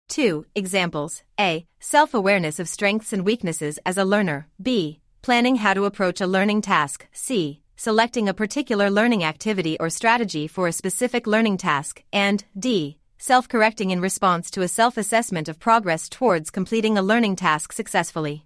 2. 0.09 0.45
Examples 0.53 1.23
A. 1.39 1.65
Self 1.79 2.13
awareness 2.13 2.59
of 2.59 2.69
strengths 2.69 3.11
and 3.11 3.25
weaknesses 3.25 3.79
as 3.83 3.97
a 3.97 4.05
learner. 4.05 4.47
B. 4.61 4.99
Planning 5.23 5.55
how 5.55 5.73
to 5.73 5.85
approach 5.85 6.21
a 6.21 6.27
learning 6.27 6.61
task. 6.61 7.07
C. 7.11 7.63
Selecting 7.75 8.29
a 8.29 8.33
particular 8.33 8.91
learning 8.91 9.23
activity 9.23 9.75
or 9.79 9.89
strategy 9.89 10.47
for 10.47 10.67
a 10.67 10.71
specific 10.71 11.25
learning 11.25 11.57
task. 11.57 12.03
And 12.13 12.45
D. 12.57 12.99
Self 13.17 13.49
correcting 13.49 13.89
in 13.89 14.01
response 14.01 14.51
to 14.51 14.61
a 14.61 14.67
self 14.67 14.97
assessment 14.97 15.49
of 15.49 15.59
progress 15.59 16.07
towards 16.07 16.51
completing 16.51 16.95
a 16.95 17.01
learning 17.01 17.37
task 17.37 17.73
successfully. 17.73 18.45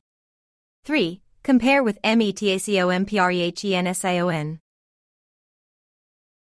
3. 0.86 1.22
Compare 1.44 1.82
with 1.82 2.00
METACOMPREHENSION. 2.04 4.60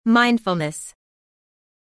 Mindfulness. 0.05 0.93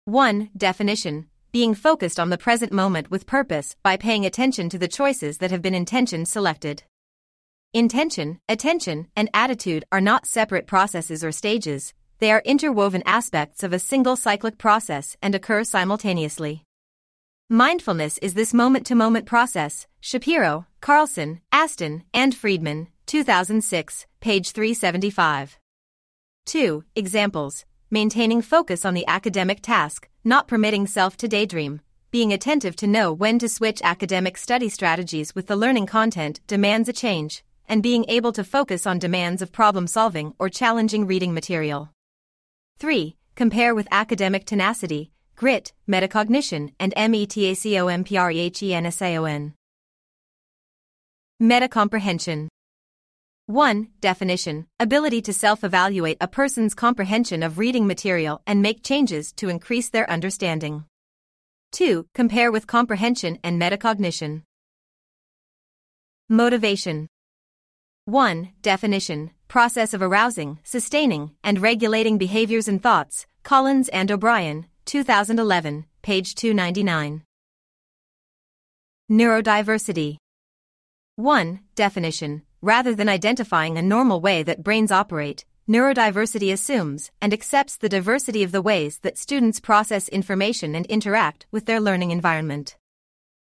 1. 0.04 0.50
Definition 0.56 1.28
Being 1.52 1.76
focused 1.76 2.18
on 2.18 2.30
the 2.30 2.38
present 2.38 2.72
moment 2.72 3.12
with 3.12 3.24
purpose 3.24 3.76
by 3.84 3.96
paying 3.96 4.26
attention 4.26 4.68
to 4.68 4.78
the 4.78 4.88
choices 4.88 5.38
that 5.38 5.52
have 5.52 5.62
been 5.62 5.76
intention 5.76 6.26
selected. 6.26 6.82
Intention, 7.72 8.40
attention, 8.48 9.06
and 9.14 9.30
attitude 9.32 9.84
are 9.92 10.00
not 10.00 10.26
separate 10.26 10.66
processes 10.66 11.22
or 11.22 11.30
stages, 11.30 11.94
they 12.18 12.32
are 12.32 12.42
interwoven 12.44 13.04
aspects 13.06 13.62
of 13.62 13.72
a 13.72 13.78
single 13.78 14.16
cyclic 14.16 14.58
process 14.58 15.16
and 15.22 15.36
occur 15.36 15.62
simultaneously. 15.62 16.64
Mindfulness 17.48 18.18
is 18.18 18.34
this 18.34 18.52
moment 18.52 18.86
to 18.86 18.96
moment 18.96 19.24
process, 19.24 19.86
Shapiro, 20.00 20.66
Carlson, 20.80 21.40
Astin, 21.52 22.02
and 22.12 22.34
Freedman, 22.34 22.88
2006, 23.06 24.06
page 24.20 24.52
375. 24.52 25.58
2. 26.46 26.84
Examples 26.96 27.66
Maintaining 27.90 28.40
focus 28.40 28.84
on 28.84 28.94
the 28.94 29.06
academic 29.06 29.60
task, 29.60 30.08
not 30.24 30.48
permitting 30.48 30.86
self 30.86 31.16
to 31.18 31.28
daydream, 31.28 31.82
being 32.10 32.32
attentive 32.32 32.74
to 32.76 32.86
know 32.86 33.12
when 33.12 33.38
to 33.38 33.48
switch 33.48 33.82
academic 33.82 34.38
study 34.38 34.68
strategies 34.68 35.34
with 35.34 35.48
the 35.48 35.56
learning 35.56 35.86
content 35.86 36.40
demands 36.46 36.88
a 36.88 36.92
change, 36.92 37.44
and 37.68 37.82
being 37.82 38.04
able 38.08 38.32
to 38.32 38.42
focus 38.42 38.86
on 38.86 38.98
demands 38.98 39.42
of 39.42 39.52
problem 39.52 39.86
solving 39.86 40.34
or 40.38 40.48
challenging 40.48 41.06
reading 41.06 41.34
material. 41.34 41.90
3. 42.78 43.16
Compare 43.34 43.74
with 43.74 43.86
academic 43.90 44.46
tenacity, 44.46 45.10
grit, 45.36 45.74
metacognition, 45.88 46.72
and 46.80 46.94
metacomprehension. 46.94 49.52
Metacomprehension 51.42 52.48
1. 53.46 53.88
Definition 54.00 54.66
Ability 54.80 55.20
to 55.20 55.34
self 55.34 55.64
evaluate 55.64 56.16
a 56.18 56.26
person's 56.26 56.74
comprehension 56.74 57.42
of 57.42 57.58
reading 57.58 57.86
material 57.86 58.40
and 58.46 58.62
make 58.62 58.82
changes 58.82 59.32
to 59.32 59.50
increase 59.50 59.90
their 59.90 60.08
understanding. 60.08 60.86
2. 61.72 62.06
Compare 62.14 62.50
with 62.50 62.66
comprehension 62.66 63.38
and 63.44 63.60
metacognition. 63.60 64.44
Motivation 66.30 67.06
1. 68.06 68.48
Definition 68.62 69.30
Process 69.46 69.92
of 69.92 70.00
arousing, 70.00 70.58
sustaining, 70.64 71.32
and 71.44 71.60
regulating 71.60 72.16
behaviors 72.16 72.66
and 72.66 72.82
thoughts. 72.82 73.26
Collins 73.42 73.90
and 73.90 74.10
O'Brien, 74.10 74.68
2011, 74.86 75.84
page 76.00 76.34
299. 76.34 77.22
Neurodiversity 79.10 80.16
1. 81.16 81.60
Definition 81.74 82.42
Rather 82.64 82.94
than 82.94 83.10
identifying 83.10 83.76
a 83.76 83.82
normal 83.82 84.22
way 84.22 84.42
that 84.42 84.62
brains 84.62 84.90
operate, 84.90 85.44
neurodiversity 85.68 86.50
assumes 86.50 87.10
and 87.20 87.34
accepts 87.34 87.76
the 87.76 87.90
diversity 87.90 88.42
of 88.42 88.52
the 88.52 88.62
ways 88.62 89.00
that 89.00 89.18
students 89.18 89.60
process 89.60 90.08
information 90.08 90.74
and 90.74 90.86
interact 90.86 91.44
with 91.50 91.66
their 91.66 91.78
learning 91.78 92.10
environment. 92.10 92.78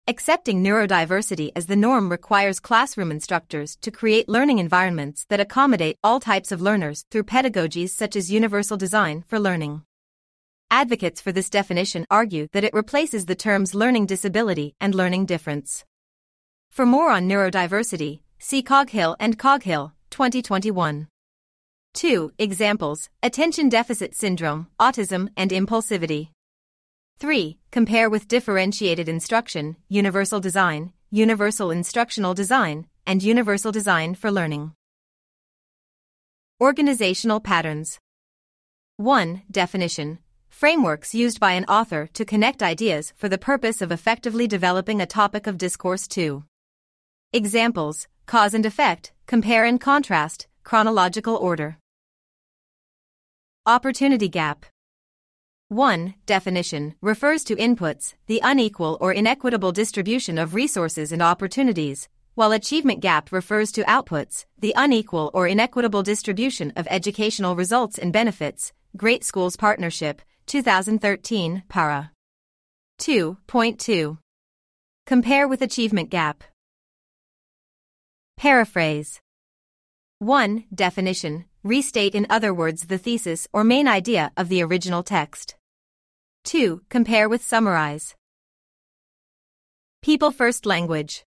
Accepting 0.09 0.61
neurodiversity 0.61 1.53
as 1.55 1.67
the 1.67 1.77
norm 1.77 2.11
requires 2.11 2.59
classroom 2.59 3.13
instructors 3.13 3.77
to 3.77 3.93
create 3.93 4.29
learning 4.29 4.59
environments 4.59 5.25
that 5.27 5.39
accommodate 5.39 5.99
all 6.03 6.19
types 6.19 6.51
of 6.51 6.61
learners 6.61 7.05
through 7.09 7.23
pedagogies 7.23 7.91
such 7.91 8.17
as 8.17 8.33
universal 8.33 8.77
design 8.77 9.23
for 9.29 9.39
learning. 9.39 9.83
Advocates 10.69 11.21
for 11.21 11.31
this 11.31 11.49
definition 11.49 12.07
argue 12.11 12.49
that 12.51 12.65
it 12.65 12.75
replaces 12.75 13.27
the 13.27 13.37
terms 13.37 13.73
learning 13.73 14.07
disability 14.07 14.75
and 14.81 14.97
learning 14.97 15.27
difference. 15.27 15.85
For 16.71 16.85
more 16.85 17.11
on 17.11 17.29
neurodiversity, 17.29 18.19
see 18.39 18.63
Coghill 18.63 19.17
and 19.19 19.39
Coghill, 19.39 19.93
2021. 20.11 21.09
2. 21.95 22.33
Examples 22.39 23.09
Attention 23.23 23.69
Deficit 23.69 24.15
Syndrome, 24.15 24.69
Autism, 24.79 25.29
and 25.37 25.51
Impulsivity. 25.51 26.29
3. 27.19 27.59
Compare 27.71 28.11
with 28.11 28.29
differentiated 28.29 29.09
instruction, 29.09 29.77
universal 29.89 30.39
design, 30.39 30.93
universal 31.11 31.71
instructional 31.71 32.35
design, 32.35 32.87
and 33.07 33.23
universal 33.23 33.73
design 33.73 34.15
for 34.15 34.31
learning. 34.31 34.73
Organizational 36.61 37.41
patterns. 37.41 37.99
1. 38.99 39.43
Definition. 39.51 40.19
Frameworks 40.51 41.15
used 41.15 41.39
by 41.39 41.53
an 41.53 41.67
author 41.67 42.09
to 42.15 42.25
connect 42.25 42.63
ideas 42.63 43.13
for 43.17 43.29
the 43.29 43.39
purpose 43.39 43.83
of 43.83 43.93
effectively 43.93 44.47
developing 44.47 45.01
a 45.01 45.07
topic 45.07 45.47
of 45.47 45.59
discourse. 45.59 46.07
2. 46.07 46.45
Examples 47.33 48.09
Cause 48.27 48.55
and 48.55 48.67
effect, 48.67 49.13
compare 49.27 49.65
and 49.65 49.81
contrast, 49.81 50.49
chronological 50.65 51.37
order. 51.37 51.79
Opportunity 53.65 54.29
gap. 54.29 54.67
1. 55.69 56.15
Definition 56.27 56.95
refers 57.01 57.45
to 57.45 57.55
inputs, 57.55 58.15
the 58.27 58.41
unequal 58.43 58.99
or 59.01 59.13
inequitable 59.13 59.71
distribution 59.71 60.39
of 60.39 60.55
resources 60.55 61.13
and 61.13 61.23
opportunities, 61.23 62.09
while 62.35 62.51
achievement 62.51 63.01
gap 63.01 63.31
refers 63.31 63.71
to 63.71 63.83
outputs, 63.85 64.45
the 64.59 64.75
unequal 64.77 65.31
or 65.33 65.47
inequitable 65.47 66.03
distribution 66.03 66.73
of 66.75 66.89
educational 66.91 67.55
results 67.55 67.97
and 67.97 68.13
benefits. 68.13 68.73
Great 68.97 69.23
Schools 69.23 69.57
Partnership, 69.57 70.21
2013, 70.47 71.63
Para. 71.69 72.11
2.2. 73.01 74.19
Compare 75.07 75.47
with 75.47 75.63
achievement 75.63 76.11
gap. 76.11 76.43
Paraphrase 78.37 79.23
1. 80.19 80.65
Definition 80.75 81.47
restate 81.65 82.15
in 82.15 82.27
other 82.29 82.53
words 82.53 82.87
the 82.87 82.99
thesis 82.99 83.49
or 83.51 83.65
main 83.65 83.89
idea 83.89 84.31
of 84.37 84.51
the 84.51 84.63
original 84.63 85.03
text. 85.03 85.57
2. 86.45 86.83
Compare 86.91 87.31
with 87.31 87.43
summarize. 87.43 88.15
People 90.03 90.31
First 90.31 90.67
Language 90.67 91.25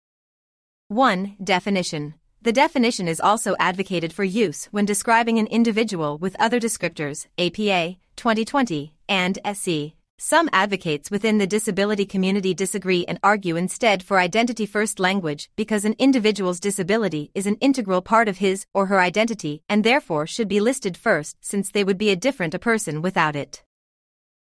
1. 0.86 1.38
Definition 1.42 2.14
The 2.40 2.52
definition 2.52 3.08
is 3.08 3.20
also 3.20 3.56
advocated 3.58 4.12
for 4.12 4.22
use 4.22 4.66
when 4.66 4.84
describing 4.84 5.40
an 5.40 5.48
individual 5.48 6.18
with 6.18 6.36
other 6.38 6.60
descriptors, 6.60 7.26
APA, 7.36 7.96
2020, 8.14 8.94
and 9.08 9.40
SC, 9.52 9.96
some 10.22 10.48
advocates 10.52 11.10
within 11.10 11.38
the 11.38 11.48
disability 11.48 12.06
community 12.06 12.54
disagree 12.54 13.04
and 13.06 13.18
argue 13.24 13.56
instead 13.56 14.04
for 14.04 14.20
identity 14.20 14.64
first 14.64 15.00
language 15.00 15.50
because 15.56 15.84
an 15.84 15.96
individual's 15.98 16.60
disability 16.60 17.32
is 17.34 17.44
an 17.44 17.56
integral 17.56 18.00
part 18.00 18.28
of 18.28 18.38
his 18.38 18.64
or 18.72 18.86
her 18.86 19.00
identity 19.00 19.64
and 19.68 19.82
therefore 19.82 20.24
should 20.24 20.46
be 20.46 20.60
listed 20.60 20.96
first 20.96 21.36
since 21.40 21.72
they 21.72 21.82
would 21.82 21.98
be 21.98 22.10
a 22.10 22.14
different 22.14 22.54
a 22.54 22.58
person 22.60 23.02
without 23.02 23.34
it. 23.34 23.64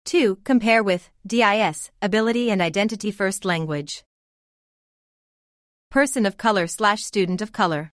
2. 0.05 0.37
Compare 0.43 0.81
with 0.81 1.11
DIS, 1.27 1.91
ability 2.01 2.49
and 2.49 2.59
identity 2.59 3.11
first 3.11 3.45
language. 3.45 4.03
Person 5.91 6.25
of 6.25 6.37
color 6.37 6.65
slash 6.65 7.03
student 7.03 7.39
of 7.39 7.51
color. 7.51 7.91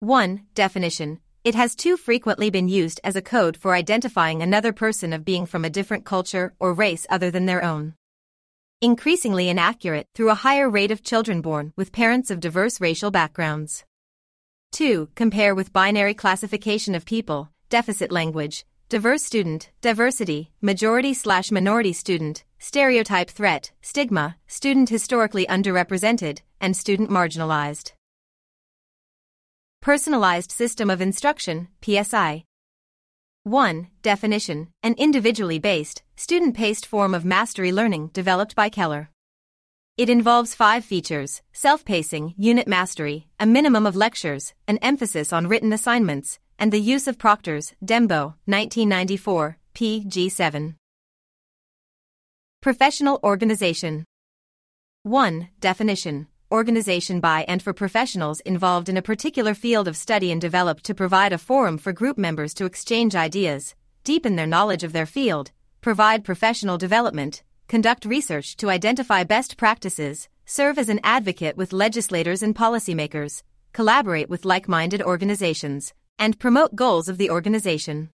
1. 0.00 0.46
Definition 0.54 1.20
it 1.44 1.54
has 1.54 1.74
too 1.74 1.96
frequently 1.96 2.50
been 2.50 2.68
used 2.68 3.00
as 3.04 3.16
a 3.16 3.22
code 3.22 3.56
for 3.56 3.74
identifying 3.74 4.42
another 4.42 4.72
person 4.72 5.12
of 5.12 5.24
being 5.24 5.46
from 5.46 5.64
a 5.64 5.70
different 5.70 6.04
culture 6.04 6.54
or 6.58 6.72
race 6.72 7.06
other 7.08 7.30
than 7.30 7.46
their 7.46 7.62
own. 7.64 7.94
Increasingly 8.80 9.48
inaccurate 9.48 10.06
through 10.14 10.30
a 10.30 10.42
higher 10.46 10.68
rate 10.70 10.90
of 10.90 11.02
children 11.02 11.40
born 11.40 11.72
with 11.76 11.92
parents 11.92 12.30
of 12.30 12.40
diverse 12.40 12.80
racial 12.80 13.10
backgrounds. 13.10 13.84
2. 14.72 15.08
Compare 15.14 15.54
with 15.54 15.72
binary 15.72 16.14
classification 16.14 16.94
of 16.94 17.04
people, 17.04 17.50
deficit 17.70 18.12
language, 18.12 18.64
diverse 18.88 19.22
student, 19.22 19.70
diversity, 19.80 20.50
majority 20.60 21.12
slash 21.12 21.50
minority 21.50 21.92
student, 21.92 22.44
stereotype 22.58 23.30
threat, 23.30 23.72
stigma, 23.82 24.36
student 24.46 24.88
historically 24.88 25.46
underrepresented, 25.46 26.40
and 26.60 26.76
student 26.76 27.10
marginalized. 27.10 27.92
Personalized 29.80 30.50
System 30.50 30.90
of 30.90 31.00
Instruction, 31.00 31.68
PSI. 31.82 32.44
1. 33.44 33.88
Definition 34.02 34.68
An 34.82 34.94
individually 34.98 35.58
based, 35.60 36.02
student 36.16 36.56
paced 36.56 36.84
form 36.84 37.14
of 37.14 37.24
mastery 37.24 37.70
learning 37.70 38.08
developed 38.12 38.56
by 38.56 38.68
Keller. 38.68 39.10
It 39.96 40.10
involves 40.10 40.54
five 40.54 40.84
features 40.84 41.42
self 41.52 41.84
pacing, 41.84 42.34
unit 42.36 42.66
mastery, 42.66 43.28
a 43.38 43.46
minimum 43.46 43.86
of 43.86 43.96
lectures, 43.96 44.52
an 44.66 44.78
emphasis 44.78 45.32
on 45.32 45.46
written 45.46 45.72
assignments, 45.72 46.40
and 46.58 46.72
the 46.72 46.80
use 46.80 47.06
of 47.06 47.16
proctors, 47.16 47.72
Dembo, 47.82 48.34
1994, 48.46 49.58
pg 49.74 50.28
7. 50.28 50.76
Professional 52.60 53.20
Organization 53.22 54.04
1. 55.04 55.48
Definition 55.60 56.26
organization 56.50 57.20
by 57.20 57.44
and 57.46 57.62
for 57.62 57.72
professionals 57.72 58.40
involved 58.40 58.88
in 58.88 58.96
a 58.96 59.02
particular 59.02 59.52
field 59.54 59.86
of 59.86 59.96
study 59.96 60.32
and 60.32 60.40
developed 60.40 60.84
to 60.84 60.94
provide 60.94 61.32
a 61.32 61.38
forum 61.38 61.76
for 61.76 61.92
group 61.92 62.16
members 62.16 62.54
to 62.54 62.64
exchange 62.64 63.14
ideas, 63.14 63.74
deepen 64.02 64.36
their 64.36 64.46
knowledge 64.46 64.82
of 64.82 64.92
their 64.92 65.04
field, 65.04 65.50
provide 65.82 66.24
professional 66.24 66.78
development, 66.78 67.42
conduct 67.68 68.06
research 68.06 68.56
to 68.56 68.70
identify 68.70 69.24
best 69.24 69.58
practices, 69.58 70.28
serve 70.46 70.78
as 70.78 70.88
an 70.88 71.00
advocate 71.04 71.56
with 71.56 71.74
legislators 71.74 72.42
and 72.42 72.54
policymakers, 72.54 73.42
collaborate 73.74 74.30
with 74.30 74.46
like 74.46 74.66
minded 74.66 75.02
organizations, 75.02 75.92
and 76.18 76.38
promote 76.38 76.74
goals 76.74 77.10
of 77.10 77.18
the 77.18 77.30
organization. 77.30 78.08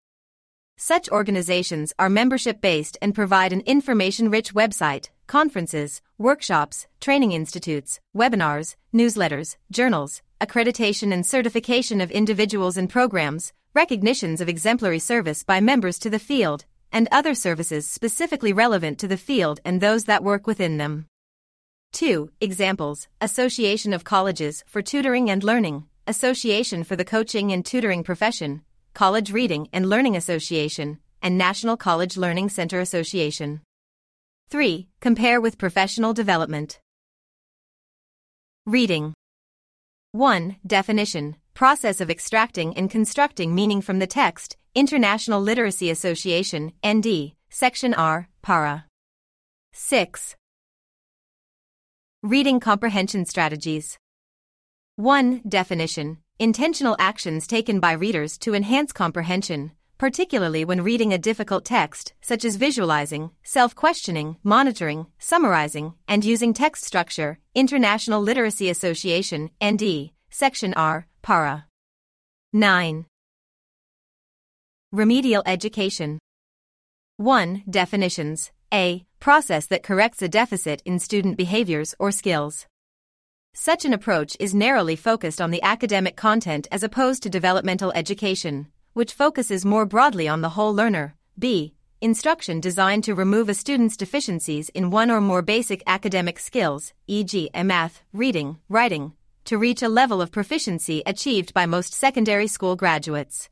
Such 0.77 1.11
organizations 1.11 1.93
are 1.99 2.09
membership 2.09 2.61
based 2.61 2.97
and 3.03 3.15
provide 3.15 3.53
an 3.53 3.61
information 3.63 4.31
rich 4.31 4.55
website, 4.55 5.11
conferences, 5.31 6.03
workshops, 6.19 6.89
training 7.01 7.31
institutes, 7.31 8.01
webinars, 8.17 8.75
newsletters, 8.93 9.57
journals, 9.71 10.23
accreditation 10.41 11.13
and 11.13 11.25
certification 11.25 12.01
of 12.01 12.11
individuals 12.11 12.77
and 12.77 12.91
programs, 12.91 13.53
recognitions 13.73 14.41
of 14.41 14.49
exemplary 14.49 14.99
service 14.99 15.45
by 15.45 15.61
members 15.61 16.01
to 16.01 16.11
the 16.11 16.19
field, 16.19 16.65
and 16.91 17.07
other 17.13 17.33
services 17.33 17.89
specifically 17.89 18.53
relevant 18.53 18.99
to 18.99 19.07
the 19.07 19.17
field 19.17 19.61
and 19.65 19.81
those 19.81 20.05
that 20.07 20.25
work 20.25 20.49
within 20.49 20.79
them. 20.79 21.07
2. 21.93 22.33
Examples 22.41 23.07
Association 23.21 23.93
of 23.93 24.03
Colleges 24.03 24.65
for 24.67 24.83
Tutoring 24.83 25.31
and 25.31 25.45
Learning, 25.45 25.85
Association 26.09 26.83
for 26.83 26.97
the 26.97 27.05
Coaching 27.05 27.53
and 27.53 27.65
Tutoring 27.65 28.03
Profession, 28.03 28.63
College 28.95 29.31
Reading 29.31 29.69
and 29.73 29.89
Learning 29.89 30.17
Association, 30.17 30.99
and 31.23 31.39
National 31.39 31.77
College 31.77 32.17
Learning 32.17 32.49
Center 32.49 32.81
Association. 32.81 33.61
3. 34.51 34.89
Compare 35.01 35.41
with 35.41 35.59
professional 35.59 36.13
development. 36.13 36.81
Reading. 38.67 39.15
1. 40.11 40.57
Definition 40.67 41.37
Process 41.55 42.01
of 42.01 42.11
extracting 42.11 42.77
and 42.77 42.91
constructing 42.91 43.55
meaning 43.55 43.81
from 43.81 44.01
the 44.01 44.09
text, 44.09 44.57
International 44.75 45.41
Literacy 45.41 45.89
Association, 45.89 46.73
ND, 46.85 47.35
Section 47.49 47.95
R, 47.95 48.29
Para. 48.43 48.87
6. 49.73 50.35
Reading 52.25 52.59
comprehension 52.59 53.25
strategies. 53.27 53.99
1. 54.97 55.43
Definition 55.49 56.19
Intentional 56.41 56.97
actions 56.99 57.47
taken 57.47 57.79
by 57.79 57.93
readers 57.93 58.37
to 58.39 58.55
enhance 58.55 58.93
comprehension, 58.93 59.71
particularly 60.01 60.65
when 60.65 60.81
reading 60.81 61.13
a 61.13 61.19
difficult 61.19 61.63
text, 61.63 62.15
such 62.23 62.43
as 62.43 62.57
visualizing, 62.57 63.31
self 63.45 63.75
questioning, 63.75 64.35
monitoring, 64.43 65.07
summarizing, 65.19 65.93
and 66.09 66.25
using 66.25 66.55
text 66.55 66.85
structure. 66.85 67.39
International 67.55 68.23
Literacy 68.23 68.71
Association, 68.71 69.51
ND, 69.63 70.13
Section 70.31 70.73
R, 70.73 71.07
Para. 71.21 71.67
9. 72.55 73.05
Remedial 74.91 75.43
education. 75.45 76.19
1. 77.19 77.65
Definitions. 77.69 78.53
A. 78.73 79.05
Process 79.19 79.67
that 79.67 79.83
corrects 79.83 80.23
a 80.23 80.29
deficit 80.29 80.81
in 80.87 80.99
student 80.99 81.37
behaviors 81.37 81.95
or 81.99 82.11
skills. 82.11 82.67
Such 83.53 83.85
an 83.85 83.93
approach 83.93 84.35
is 84.41 84.55
narrowly 84.55 84.97
focused 84.97 85.43
on 85.43 85.51
the 85.51 85.63
academic 85.63 86.17
content 86.17 86.69
as 86.73 86.83
opposed 86.83 87.23
to 87.25 87.29
developmental 87.29 87.93
education, 87.93 88.69
which 88.93 89.13
focuses 89.13 89.65
more 89.65 89.87
broadly 89.87 90.27
on 90.29 90.41
the 90.41 90.51
whole 90.51 90.75
learner. 90.75 91.15
B. 91.39 91.75
Instruction 92.01 92.61
designed 92.61 93.05
to 93.05 93.15
remove 93.15 93.49
a 93.49 93.55
student's 93.55 93.97
deficiencies 93.97 94.71
in 94.71 94.91
one 94.91 95.11
or 95.11 95.21
more 95.21 95.43
basic 95.43 95.83
academic 95.87 96.39
skills, 96.39 96.95
e.g., 97.07 97.51
math, 97.55 98.03
reading, 98.13 98.59
writing, 98.69 99.13
to 99.45 99.59
reach 99.59 99.83
a 99.83 99.89
level 99.89 100.23
of 100.23 100.33
proficiency 100.33 101.03
achieved 101.05 101.53
by 101.53 101.67
most 101.67 101.93
secondary 101.93 102.47
school 102.47 102.75
graduates. 102.75 103.51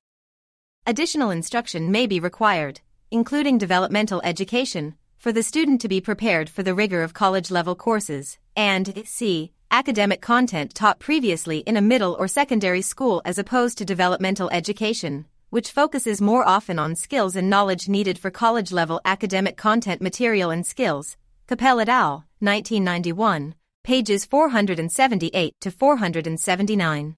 Additional 0.87 1.31
instruction 1.31 1.91
may 1.91 2.07
be 2.07 2.21
required, 2.21 2.81
including 3.11 3.59
developmental 3.59 4.23
education, 4.25 4.95
for 5.19 5.33
the 5.33 5.43
student 5.43 5.81
to 5.83 5.89
be 5.89 6.01
prepared 6.01 6.49
for 6.49 6.63
the 6.63 6.75
rigor 6.75 7.03
of 7.03 7.13
college 7.13 7.51
level 7.51 7.75
courses, 7.75 8.39
and 8.57 9.03
c. 9.05 9.53
academic 9.71 10.21
content 10.21 10.75
taught 10.75 10.99
previously 10.99 11.59
in 11.59 11.77
a 11.77 11.83
middle 11.83 12.17
or 12.19 12.27
secondary 12.27 12.83
school 12.83 13.21
as 13.25 13.39
opposed 13.39 13.79
to 13.79 13.85
developmental 13.85 14.49
education, 14.51 15.27
which 15.51 15.71
focuses 15.71 16.21
more 16.21 16.47
often 16.47 16.79
on 16.79 16.95
skills 16.95 17.37
and 17.37 17.51
knowledge 17.51 17.89
needed 17.89 18.19
for 18.19 18.31
college 18.31 18.73
level 18.73 19.01
academic 19.05 19.57
content 19.57 20.01
material 20.01 20.51
and 20.51 20.67
skills. 20.67 21.17
Capell 21.47 21.81
et 21.81 21.89
al., 21.89 22.25
1991, 22.41 23.55
pages 23.85 24.25
478 24.25 25.55
to 25.61 25.71
479. 25.71 27.17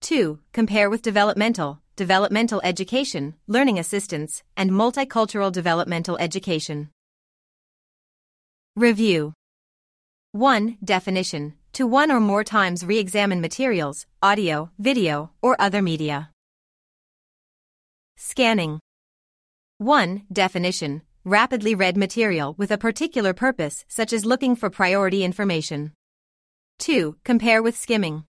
2. 0.00 0.38
Compare 0.52 0.90
with 0.90 1.02
developmental, 1.02 1.80
developmental 1.96 2.60
education, 2.62 3.34
learning 3.46 3.78
assistance, 3.78 4.42
and 4.56 4.70
multicultural 4.70 5.50
developmental 5.50 6.16
education. 6.18 6.90
Review 8.76 9.34
1. 10.32 10.76
Definition 10.84 11.54
To 11.72 11.86
one 11.86 12.10
or 12.10 12.20
more 12.20 12.44
times 12.44 12.84
re 12.84 12.98
examine 12.98 13.40
materials, 13.40 14.04
audio, 14.22 14.70
video, 14.78 15.30
or 15.40 15.56
other 15.58 15.80
media. 15.80 16.28
Scanning 18.18 18.78
1. 19.78 20.24
Definition 20.30 21.00
Rapidly 21.24 21.74
read 21.74 21.96
material 21.96 22.54
with 22.58 22.70
a 22.70 22.76
particular 22.76 23.32
purpose, 23.32 23.86
such 23.88 24.12
as 24.12 24.26
looking 24.26 24.54
for 24.54 24.68
priority 24.68 25.24
information. 25.24 25.92
2. 26.80 27.16
Compare 27.24 27.62
with 27.62 27.76
skimming. 27.78 28.24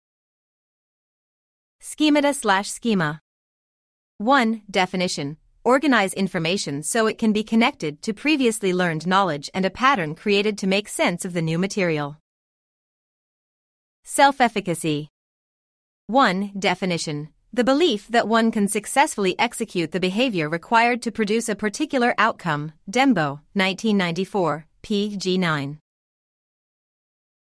Schemata 1.80 2.32
slash 2.32 2.70
schema. 2.70 3.20
1. 4.18 4.62
Definition 4.70 5.36
Organize 5.68 6.14
information 6.14 6.82
so 6.82 7.06
it 7.06 7.18
can 7.18 7.34
be 7.34 7.44
connected 7.44 8.00
to 8.00 8.14
previously 8.14 8.72
learned 8.72 9.06
knowledge 9.06 9.50
and 9.52 9.66
a 9.66 9.70
pattern 9.84 10.14
created 10.14 10.56
to 10.56 10.66
make 10.66 10.88
sense 10.88 11.26
of 11.26 11.34
the 11.34 11.42
new 11.42 11.58
material. 11.58 12.16
Self 14.02 14.40
efficacy. 14.40 15.10
1. 16.06 16.52
Definition 16.58 17.28
The 17.52 17.64
belief 17.64 18.08
that 18.08 18.26
one 18.26 18.50
can 18.50 18.66
successfully 18.66 19.38
execute 19.38 19.92
the 19.92 20.00
behavior 20.00 20.48
required 20.48 21.02
to 21.02 21.12
produce 21.12 21.50
a 21.50 21.54
particular 21.54 22.14
outcome. 22.16 22.72
Dembo, 22.90 23.40
1994, 23.52 24.64
pg 24.80 25.36
9. 25.36 25.78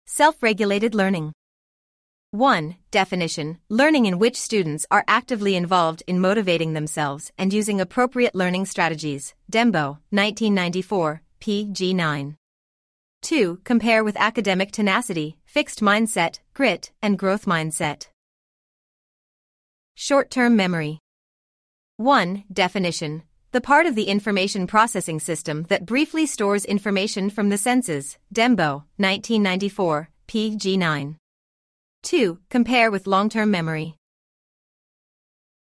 Self 0.07 0.43
regulated 0.43 0.97
learning. 0.97 1.33
1. 2.33 2.77
Definition 2.93 3.59
Learning 3.69 4.07
in 4.07 4.21
which 4.21 4.37
students 4.37 4.87
are 4.89 5.05
actively 5.09 5.57
involved 5.57 6.05
in 6.07 6.21
motivating 6.21 6.75
themselves 6.75 7.33
and 7.37 7.53
using 7.53 7.81
appropriate 7.81 8.37
learning 8.37 8.67
strategies. 8.67 9.35
Dembo, 9.51 9.99
1994, 10.11 11.23
pg 11.41 11.93
9. 11.93 12.37
2. 13.23 13.61
Compare 13.65 14.05
with 14.05 14.17
academic 14.17 14.71
tenacity, 14.71 15.39
fixed 15.45 15.81
mindset, 15.81 16.39
grit, 16.55 16.93
and 17.03 17.19
growth 17.19 17.47
mindset. 17.47 18.07
Short 19.97 20.31
term 20.31 20.55
memory. 20.55 21.01
1. 21.97 22.45
Definition 22.53 23.25
The 23.51 23.61
part 23.61 23.87
of 23.87 23.97
the 23.97 24.05
information 24.05 24.69
processing 24.69 25.19
system 25.19 25.65
that 25.69 25.85
briefly 25.85 26.27
stores 26.27 26.65
information 26.65 27.29
from 27.29 27.49
the 27.49 27.59
senses. 27.59 28.19
Dembo, 28.33 28.85
1994, 28.99 30.11
pg 30.29 30.77
9. 30.77 31.20
2. 32.03 32.39
Compare 32.49 32.91
with 32.91 33.07
long 33.07 33.29
term 33.29 33.51
memory. 33.51 33.97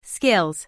Skills 0.04 0.68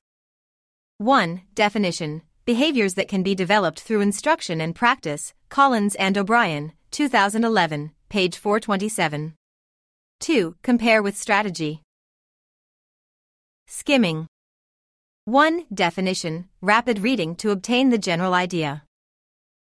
1. 0.97 1.41
Definition 1.53 2.21
Behaviors 2.45 2.95
that 2.95 3.07
can 3.07 3.23
be 3.23 3.35
developed 3.35 3.79
through 3.79 4.01
instruction 4.01 4.59
and 4.59 4.75
practice. 4.75 5.33
Collins 5.49 5.95
and 5.95 6.17
O'Brien, 6.17 6.73
2011, 6.91 7.91
page 8.09 8.37
427. 8.37 9.35
2. 10.19 10.55
Compare 10.61 11.01
with 11.01 11.17
strategy. 11.17 11.81
Skimming 13.67 14.27
1. 15.25 15.65
Definition 15.73 16.49
Rapid 16.61 16.99
reading 16.99 17.35
to 17.37 17.51
obtain 17.51 17.89
the 17.89 17.97
general 17.97 18.33
idea. 18.33 18.83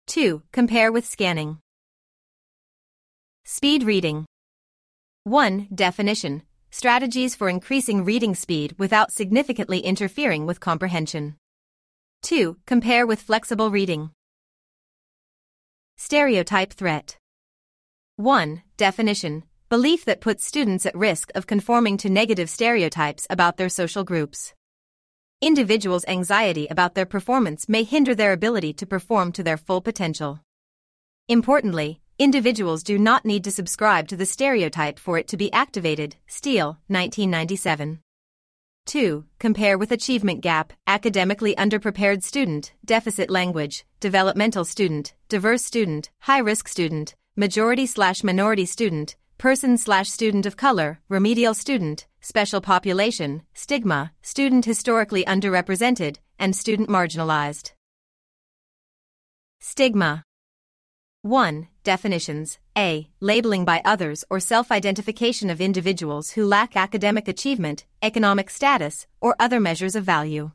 2. 0.07 0.43
Compare 0.51 0.91
with 0.91 1.05
scanning. 1.05 1.59
Speed 3.45 3.83
reading 3.83 4.25
1. 5.29 5.67
Definition 5.75 6.41
Strategies 6.71 7.35
for 7.35 7.49
increasing 7.49 8.03
reading 8.03 8.33
speed 8.33 8.73
without 8.79 9.11
significantly 9.11 9.77
interfering 9.77 10.47
with 10.47 10.59
comprehension. 10.59 11.35
2. 12.23 12.57
Compare 12.65 13.05
with 13.05 13.21
flexible 13.21 13.69
reading. 13.69 14.09
Stereotype 15.97 16.73
threat. 16.73 17.17
1. 18.15 18.63
Definition 18.75 19.43
Belief 19.69 20.03
that 20.03 20.19
puts 20.19 20.43
students 20.43 20.87
at 20.87 20.95
risk 20.95 21.29
of 21.35 21.45
conforming 21.45 21.95
to 21.97 22.09
negative 22.09 22.49
stereotypes 22.49 23.27
about 23.29 23.57
their 23.57 23.69
social 23.69 24.03
groups. 24.03 24.55
Individuals' 25.41 26.05
anxiety 26.07 26.65
about 26.71 26.95
their 26.95 27.05
performance 27.05 27.69
may 27.69 27.83
hinder 27.83 28.15
their 28.15 28.33
ability 28.33 28.73
to 28.73 28.87
perform 28.87 29.31
to 29.33 29.43
their 29.43 29.57
full 29.57 29.79
potential. 29.79 30.39
Importantly, 31.27 32.01
Individuals 32.21 32.83
do 32.83 32.99
not 32.99 33.23
need 33.23 33.45
to 33.45 33.51
subscribe 33.51 34.09
to 34.09 34.17
the 34.17 34.25
stereotype 34.25 34.99
for 34.99 35.17
it 35.17 35.25
to 35.29 35.37
be 35.37 35.49
activated. 35.53 36.17
Steele, 36.27 36.77
1997. 36.87 38.01
2. 38.87 39.23
Compare 39.39 39.77
with 39.77 39.93
achievement 39.93 40.41
gap, 40.41 40.73
academically 40.85 41.55
underprepared 41.55 42.21
student, 42.21 42.73
deficit 42.83 43.29
language, 43.29 43.85
developmental 44.01 44.65
student, 44.65 45.13
diverse 45.29 45.63
student, 45.63 46.09
high 46.19 46.39
risk 46.39 46.67
student, 46.67 47.15
majority 47.37 47.85
slash 47.85 48.21
minority 48.21 48.65
student, 48.65 49.15
person 49.37 49.77
slash 49.77 50.09
student 50.09 50.45
of 50.45 50.57
color, 50.57 50.99
remedial 51.07 51.53
student, 51.53 52.05
special 52.19 52.59
population, 52.59 53.43
stigma, 53.53 54.11
student 54.21 54.65
historically 54.65 55.23
underrepresented, 55.23 56.17
and 56.37 56.53
student 56.53 56.89
marginalized. 56.89 57.71
Stigma 59.61 60.25
1. 61.21 61.67
Definitions 61.89 62.59
A. 62.77 63.09
Labeling 63.19 63.65
by 63.65 63.81
others 63.83 64.23
or 64.29 64.39
self 64.39 64.71
identification 64.71 65.49
of 65.49 65.59
individuals 65.59 66.29
who 66.33 66.45
lack 66.45 66.75
academic 66.75 67.27
achievement, 67.27 67.87
economic 68.03 68.51
status, 68.51 69.07
or 69.19 69.35
other 69.39 69.59
measures 69.59 69.95
of 69.95 70.03
value. 70.03 70.51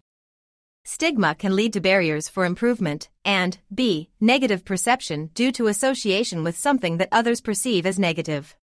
Stigma 0.84 1.34
can 1.34 1.56
lead 1.56 1.72
to 1.72 1.80
barriers 1.80 2.28
for 2.28 2.44
improvement, 2.44 3.08
and 3.24 3.58
B. 3.74 4.10
Negative 4.20 4.64
perception 4.64 5.30
due 5.34 5.50
to 5.50 5.66
association 5.66 6.44
with 6.44 6.56
something 6.56 6.98
that 6.98 7.08
others 7.10 7.40
perceive 7.40 7.84
as 7.84 7.98
negative. 7.98 8.54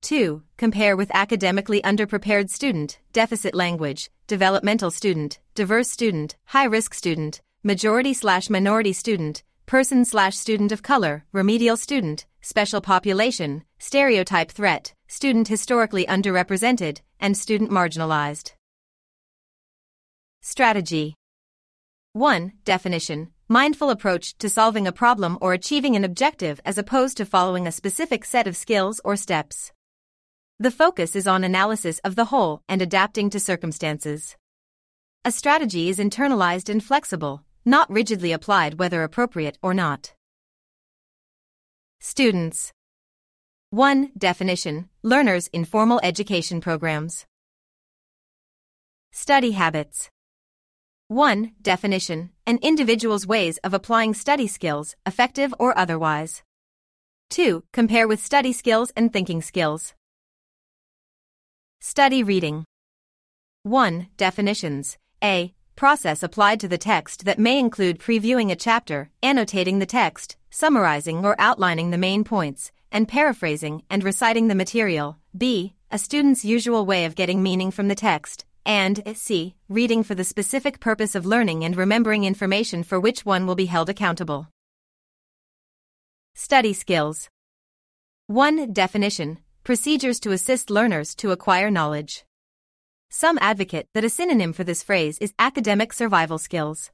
2. 0.00 0.42
Compare 0.56 0.96
with 0.96 1.14
academically 1.14 1.82
underprepared 1.82 2.48
student, 2.48 3.00
deficit 3.12 3.54
language, 3.54 4.10
developmental 4.26 4.90
student, 4.90 5.40
diverse 5.54 5.90
student, 5.90 6.36
high 6.46 6.64
risk 6.64 6.94
student, 6.94 7.42
majority 7.62 8.14
slash 8.14 8.48
minority 8.48 8.94
student, 8.94 9.42
person 9.66 10.04
slash 10.04 10.36
student 10.36 10.72
of 10.72 10.82
color, 10.82 11.24
remedial 11.32 11.76
student, 11.76 12.26
special 12.40 12.80
population, 12.80 13.64
stereotype 13.78 14.50
threat, 14.50 14.94
student 15.06 15.48
historically 15.48 16.06
underrepresented, 16.06 17.00
and 17.20 17.36
student 17.36 17.70
marginalized. 17.70 18.52
Strategy 20.40 21.14
1. 22.14 22.52
Definition 22.64 23.28
Mindful 23.48 23.90
approach 23.90 24.36
to 24.38 24.48
solving 24.48 24.86
a 24.86 24.92
problem 24.92 25.36
or 25.40 25.52
achieving 25.52 25.94
an 25.94 26.04
objective 26.04 26.60
as 26.64 26.78
opposed 26.78 27.16
to 27.18 27.26
following 27.26 27.66
a 27.66 27.72
specific 27.72 28.24
set 28.24 28.46
of 28.46 28.56
skills 28.56 29.00
or 29.04 29.14
steps. 29.14 29.72
The 30.58 30.70
focus 30.70 31.14
is 31.14 31.26
on 31.26 31.44
analysis 31.44 31.98
of 32.04 32.14
the 32.16 32.26
whole 32.26 32.62
and 32.68 32.80
adapting 32.80 33.30
to 33.30 33.40
circumstances. 33.40 34.36
A 35.24 35.30
strategy 35.30 35.88
is 35.88 35.98
internalized 35.98 36.68
and 36.68 36.82
flexible, 36.82 37.44
not 37.64 37.90
rigidly 37.90 38.32
applied 38.32 38.78
whether 38.78 39.02
appropriate 39.02 39.58
or 39.62 39.74
not. 39.74 40.14
Students 42.00 42.72
1. 43.70 44.12
Definition 44.18 44.88
Learners 45.02 45.48
in 45.52 45.64
formal 45.64 46.00
education 46.02 46.60
programs. 46.60 47.26
Study 49.12 49.52
habits 49.52 50.10
1. 51.08 51.52
Definition 51.60 52.30
An 52.46 52.58
individual's 52.62 53.26
ways 53.26 53.58
of 53.58 53.74
applying 53.74 54.14
study 54.14 54.46
skills, 54.46 54.96
effective 55.06 55.54
or 55.58 55.76
otherwise. 55.78 56.42
2. 57.30 57.64
Compare 57.72 58.08
with 58.08 58.24
study 58.24 58.52
skills 58.52 58.92
and 58.96 59.12
thinking 59.12 59.40
skills. 59.40 59.94
Study 61.80 62.22
reading 62.22 62.64
1. 63.64 64.08
Definitions 64.16 64.98
A. 65.22 65.54
Process 65.76 66.22
applied 66.22 66.60
to 66.60 66.68
the 66.68 66.78
text 66.78 67.24
that 67.24 67.38
may 67.38 67.58
include 67.58 67.98
previewing 67.98 68.50
a 68.50 68.56
chapter, 68.56 69.10
annotating 69.22 69.78
the 69.78 69.86
text, 69.86 70.36
summarizing 70.50 71.24
or 71.24 71.34
outlining 71.38 71.90
the 71.90 71.98
main 71.98 72.24
points, 72.24 72.70
and 72.90 73.08
paraphrasing 73.08 73.82
and 73.90 74.04
reciting 74.04 74.48
the 74.48 74.54
material. 74.54 75.18
B. 75.36 75.74
A 75.90 75.98
student's 75.98 76.44
usual 76.44 76.86
way 76.86 77.04
of 77.04 77.14
getting 77.14 77.42
meaning 77.42 77.70
from 77.70 77.88
the 77.88 77.94
text. 77.94 78.44
And 78.64 79.02
C. 79.14 79.54
Reading 79.68 80.02
for 80.04 80.14
the 80.14 80.24
specific 80.24 80.78
purpose 80.78 81.14
of 81.14 81.26
learning 81.26 81.64
and 81.64 81.76
remembering 81.76 82.24
information 82.24 82.82
for 82.82 83.00
which 83.00 83.24
one 83.24 83.46
will 83.46 83.56
be 83.56 83.66
held 83.66 83.88
accountable. 83.88 84.48
Study 86.34 86.72
skills 86.72 87.28
1. 88.28 88.72
Definition 88.72 89.38
Procedures 89.64 90.18
to 90.20 90.32
assist 90.32 90.70
learners 90.70 91.14
to 91.16 91.30
acquire 91.30 91.70
knowledge. 91.70 92.24
Some 93.14 93.36
advocate 93.42 93.88
that 93.92 94.06
a 94.06 94.08
synonym 94.08 94.54
for 94.54 94.64
this 94.64 94.82
phrase 94.82 95.18
is 95.18 95.34
academic 95.38 95.92
survival 95.92 96.38
skills. 96.38 96.90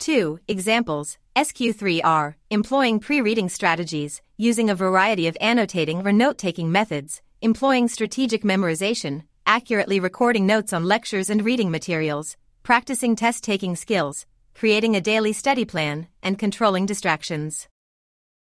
2. 0.00 0.40
Examples 0.46 1.16
SQ3R, 1.34 2.34
employing 2.50 3.00
pre 3.00 3.22
reading 3.22 3.48
strategies, 3.48 4.20
using 4.36 4.68
a 4.68 4.74
variety 4.74 5.26
of 5.26 5.38
annotating 5.40 6.06
or 6.06 6.12
note 6.12 6.36
taking 6.36 6.70
methods, 6.70 7.22
employing 7.40 7.88
strategic 7.88 8.42
memorization, 8.42 9.22
accurately 9.46 9.98
recording 9.98 10.46
notes 10.46 10.70
on 10.70 10.84
lectures 10.84 11.30
and 11.30 11.46
reading 11.46 11.70
materials, 11.70 12.36
practicing 12.62 13.16
test 13.16 13.42
taking 13.42 13.74
skills, 13.74 14.26
creating 14.54 14.94
a 14.94 15.00
daily 15.00 15.32
study 15.32 15.64
plan, 15.64 16.08
and 16.22 16.38
controlling 16.38 16.84
distractions. 16.84 17.68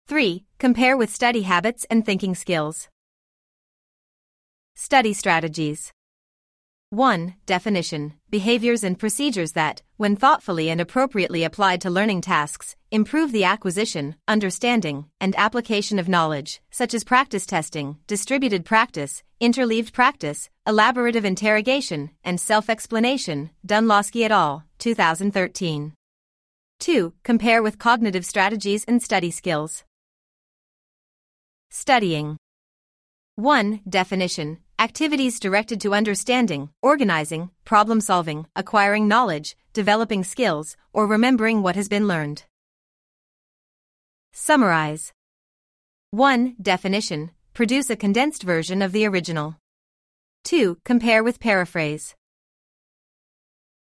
3. 0.06 0.44
Compare 0.58 0.98
with 0.98 1.08
study 1.08 1.42
habits 1.44 1.86
and 1.88 2.04
thinking 2.04 2.34
skills. 2.34 2.90
Study 4.74 5.14
strategies. 5.14 5.93
1. 6.94 7.34
Definition 7.44 8.14
Behaviors 8.30 8.84
and 8.84 8.98
procedures 8.98 9.52
that, 9.52 9.82
when 9.96 10.14
thoughtfully 10.14 10.70
and 10.70 10.80
appropriately 10.80 11.42
applied 11.42 11.80
to 11.80 11.90
learning 11.90 12.20
tasks, 12.20 12.76
improve 12.90 13.32
the 13.32 13.44
acquisition, 13.44 14.14
understanding, 14.28 15.06
and 15.20 15.34
application 15.36 15.98
of 15.98 16.08
knowledge, 16.08 16.62
such 16.70 16.94
as 16.94 17.02
practice 17.02 17.46
testing, 17.46 17.98
distributed 18.06 18.64
practice, 18.64 19.22
interleaved 19.40 19.92
practice, 19.92 20.50
elaborative 20.66 21.24
interrogation, 21.24 22.10
and 22.22 22.40
self 22.40 22.70
explanation. 22.70 23.50
Dunlosky 23.66 24.24
et 24.24 24.30
al., 24.30 24.64
2013. 24.78 25.92
2. 26.78 27.12
Compare 27.22 27.62
with 27.62 27.78
cognitive 27.78 28.24
strategies 28.24 28.84
and 28.84 29.02
study 29.02 29.30
skills. 29.30 29.84
Studying. 31.70 32.36
1. 33.36 33.80
Definition 33.88 34.58
Activities 34.80 35.38
directed 35.38 35.80
to 35.82 35.94
understanding, 35.94 36.68
organizing, 36.82 37.50
problem 37.64 38.00
solving, 38.00 38.46
acquiring 38.56 39.06
knowledge, 39.06 39.56
developing 39.72 40.24
skills, 40.24 40.76
or 40.92 41.06
remembering 41.06 41.62
what 41.62 41.76
has 41.76 41.88
been 41.88 42.08
learned. 42.08 42.42
Summarize 44.32 45.12
1. 46.10 46.56
Definition 46.60 47.30
Produce 47.52 47.88
a 47.88 47.94
condensed 47.94 48.42
version 48.42 48.82
of 48.82 48.90
the 48.90 49.06
original. 49.06 49.56
2. 50.42 50.78
Compare 50.84 51.22
with 51.22 51.38
paraphrase. 51.38 52.16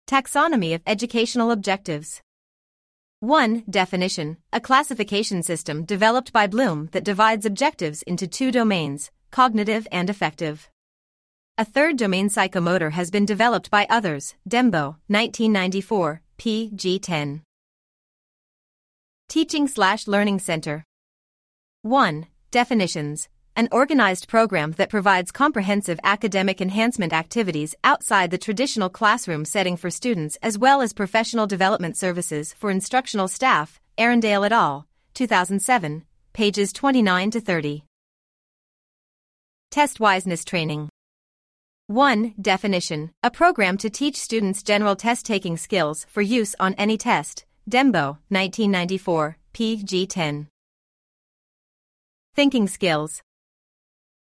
Taxonomy 0.07 0.73
of 0.73 0.81
educational 0.87 1.51
objectives. 1.51 2.21
1. 3.19 3.65
Definition 3.69 4.37
A 4.53 4.61
classification 4.61 5.43
system 5.43 5.83
developed 5.83 6.31
by 6.31 6.47
Bloom 6.47 6.87
that 6.93 7.03
divides 7.03 7.45
objectives 7.45 8.01
into 8.03 8.27
two 8.27 8.49
domains 8.49 9.11
cognitive 9.31 9.87
and 9.91 10.09
affective. 10.09 10.69
A 11.57 11.65
third 11.65 11.97
domain 11.97 12.29
psychomotor 12.29 12.93
has 12.93 13.11
been 13.11 13.25
developed 13.25 13.69
by 13.69 13.85
others, 13.89 14.35
Dembo, 14.47 14.95
1994, 15.07 16.21
pg 16.37 16.99
10. 16.99 17.41
Teaching 19.27 19.67
slash 19.67 20.07
Learning 20.07 20.39
Center. 20.39 20.85
1. 21.81 22.27
Definitions. 22.51 23.27
An 23.55 23.67
organized 23.73 24.29
program 24.29 24.71
that 24.77 24.89
provides 24.89 25.31
comprehensive 25.31 25.99
academic 26.01 26.61
enhancement 26.61 27.11
activities 27.11 27.75
outside 27.83 28.31
the 28.31 28.37
traditional 28.37 28.89
classroom 28.89 29.43
setting 29.43 29.75
for 29.75 29.89
students 29.89 30.37
as 30.41 30.57
well 30.57 30.81
as 30.81 30.93
professional 30.93 31.45
development 31.45 31.97
services 31.97 32.53
for 32.53 32.71
instructional 32.71 33.27
staff, 33.27 33.81
Arendale 33.97 34.45
et 34.45 34.53
al., 34.53 34.87
2007, 35.13 36.05
pages 36.31 36.71
29 36.71 37.31
to 37.31 37.41
30. 37.41 37.83
Test 39.71 39.99
Wiseness 39.99 40.43
Training 40.43 40.89
1. 41.85 42.33
Definition 42.41 43.11
A 43.21 43.29
program 43.29 43.77
to 43.77 43.87
teach 43.87 44.15
students 44.15 44.63
general 44.63 44.95
test 44.95 45.27
taking 45.27 45.57
skills 45.57 46.07
for 46.09 46.23
use 46.23 46.55
on 46.59 46.73
any 46.73 46.97
test. 46.97 47.45
Dembo, 47.69 48.17
1994, 48.29 49.37
pg 49.53 50.07
10. 50.07 50.47
Thinking 52.33 52.67
Skills 52.67 53.21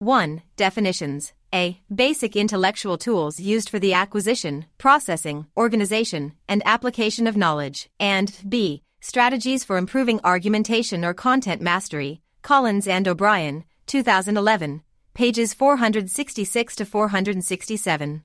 1. 0.01 0.43
Definitions 0.57 1.33
A. 1.55 1.81
Basic 1.95 2.37
intellectual 2.37 2.99
tools 2.99 3.41
used 3.41 3.71
for 3.71 3.79
the 3.79 3.95
acquisition, 3.95 4.67
processing, 4.77 5.47
organization, 5.57 6.35
and 6.47 6.63
application 6.67 7.27
of 7.27 7.39
knowledge. 7.39 7.89
And 7.99 8.35
B. 8.47 8.83
Strategies 9.01 9.65
for 9.65 9.79
improving 9.79 10.21
argumentation 10.25 11.07
or 11.07 11.15
content 11.15 11.63
mastery. 11.63 12.21
Collins 12.43 12.87
and 12.87 13.09
O'Brien, 13.09 13.65
2011 13.87 14.83
pages 15.19 15.53
466 15.53 16.77
to 16.77 16.85
467. 16.85 18.23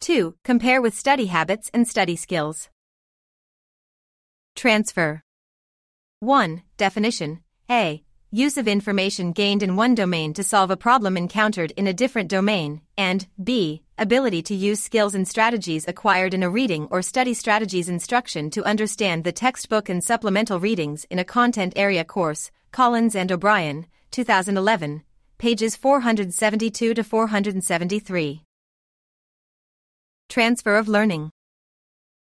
2. 0.00 0.34
Compare 0.42 0.82
with 0.82 0.98
study 0.98 1.26
habits 1.26 1.70
and 1.72 1.86
study 1.86 2.16
skills. 2.16 2.68
Transfer 4.56 5.22
1. 6.18 6.62
Definition 6.76 7.44
A. 7.70 8.02
Use 8.32 8.58
of 8.58 8.66
information 8.66 9.30
gained 9.30 9.62
in 9.62 9.76
one 9.76 9.94
domain 9.94 10.34
to 10.34 10.42
solve 10.42 10.72
a 10.72 10.76
problem 10.76 11.16
encountered 11.16 11.70
in 11.76 11.86
a 11.86 11.92
different 11.92 12.28
domain, 12.28 12.80
and 12.98 13.28
B. 13.40 13.84
Ability 13.96 14.42
to 14.42 14.54
use 14.56 14.82
skills 14.82 15.14
and 15.14 15.28
strategies 15.28 15.86
acquired 15.86 16.34
in 16.34 16.42
a 16.42 16.50
reading 16.50 16.88
or 16.90 17.02
study 17.02 17.34
strategies 17.34 17.88
instruction 17.88 18.50
to 18.50 18.64
understand 18.64 19.22
the 19.22 19.30
textbook 19.30 19.88
and 19.88 20.02
supplemental 20.02 20.58
readings 20.58 21.06
in 21.08 21.20
a 21.20 21.24
content 21.24 21.72
area 21.76 22.02
course, 22.02 22.50
Collins 22.72 23.14
and 23.14 23.30
O'Brien, 23.30 23.86
2011, 24.10 25.04
pages 25.40 25.74
472 25.74 26.92
to 26.92 27.02
473. 27.02 28.42
Transfer 30.28 30.76
of 30.76 30.86
learning. 30.86 31.30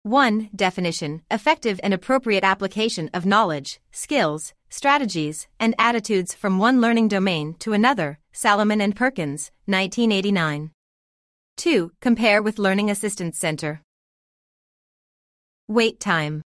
1. 0.03 0.51
Definition 0.55 1.23
Effective 1.31 1.79
and 1.85 1.95
appropriate 1.95 2.43
application 2.43 3.09
of 3.15 3.25
knowledge, 3.25 3.81
skills, 3.93 4.53
strategies, 4.69 5.47
and 5.61 5.77
attitudes 5.79 6.35
from 6.35 6.59
one 6.59 6.81
learning 6.81 7.07
domain 7.07 7.55
to 7.61 7.73
another. 7.73 8.19
Salomon 8.33 8.81
and 8.81 8.97
Perkins, 8.97 9.53
1989. 9.67 10.73
2. 11.57 11.93
Compare 12.01 12.43
with 12.43 12.59
Learning 12.59 12.91
Assistance 12.91 13.39
Center. 13.39 13.81
Wait 15.69 16.01
time. 16.01 16.43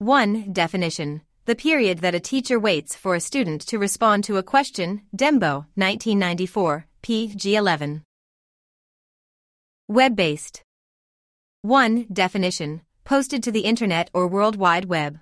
1. 0.00 0.52
Definition 0.52 1.22
the 1.44 1.56
period 1.56 1.98
that 1.98 2.14
a 2.14 2.20
teacher 2.20 2.58
waits 2.58 2.94
for 2.94 3.14
a 3.14 3.20
student 3.20 3.60
to 3.62 3.78
respond 3.78 4.24
to 4.24 4.36
a 4.36 4.42
question, 4.42 5.02
Dembo, 5.16 5.66
1994, 5.74 6.86
pg 7.02 7.56
11. 7.56 8.02
Web 9.88 10.16
based. 10.16 10.62
1. 11.62 12.06
Definition 12.12 12.82
posted 13.04 13.42
to 13.42 13.50
the 13.50 13.60
Internet 13.60 14.10
or 14.14 14.28
World 14.28 14.56
Wide 14.56 14.86
Web. 14.86 15.18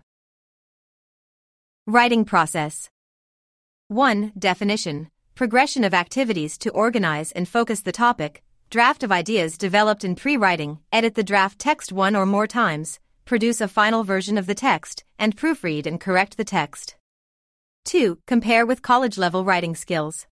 Writing 1.87 2.25
process. 2.25 2.91
1. 3.89 4.33
Definition 4.39 5.11
progression 5.41 5.85
of 5.85 5.95
activities 5.95 6.59
to 6.59 6.69
organize 6.73 7.33
and 7.33 7.49
focus 7.49 7.81
the 7.81 7.93
topic, 7.93 8.43
draft 8.69 9.03
of 9.03 9.11
ideas 9.11 9.57
developed 9.57 10.05
in 10.05 10.15
pre 10.15 10.37
writing, 10.37 10.79
edit 10.93 11.15
the 11.15 11.23
draft 11.23 11.59
text 11.59 11.91
one 11.93 12.15
or 12.15 12.27
more 12.27 12.47
times, 12.47 13.01
produce 13.31 13.61
a 13.61 13.69
final 13.69 14.03
version 14.03 14.37
of 14.37 14.47
the 14.49 14.57
text, 14.57 15.05
and 15.17 15.37
proofread 15.37 15.87
and 15.87 16.01
correct 16.01 16.37
the 16.37 16.43
text. 16.43 16.97
2. 17.85 18.19
Compare 18.27 18.67
with 18.67 18.83
college 18.83 19.17
level 19.17 19.45
writing 19.45 19.77
skills. 19.77 20.27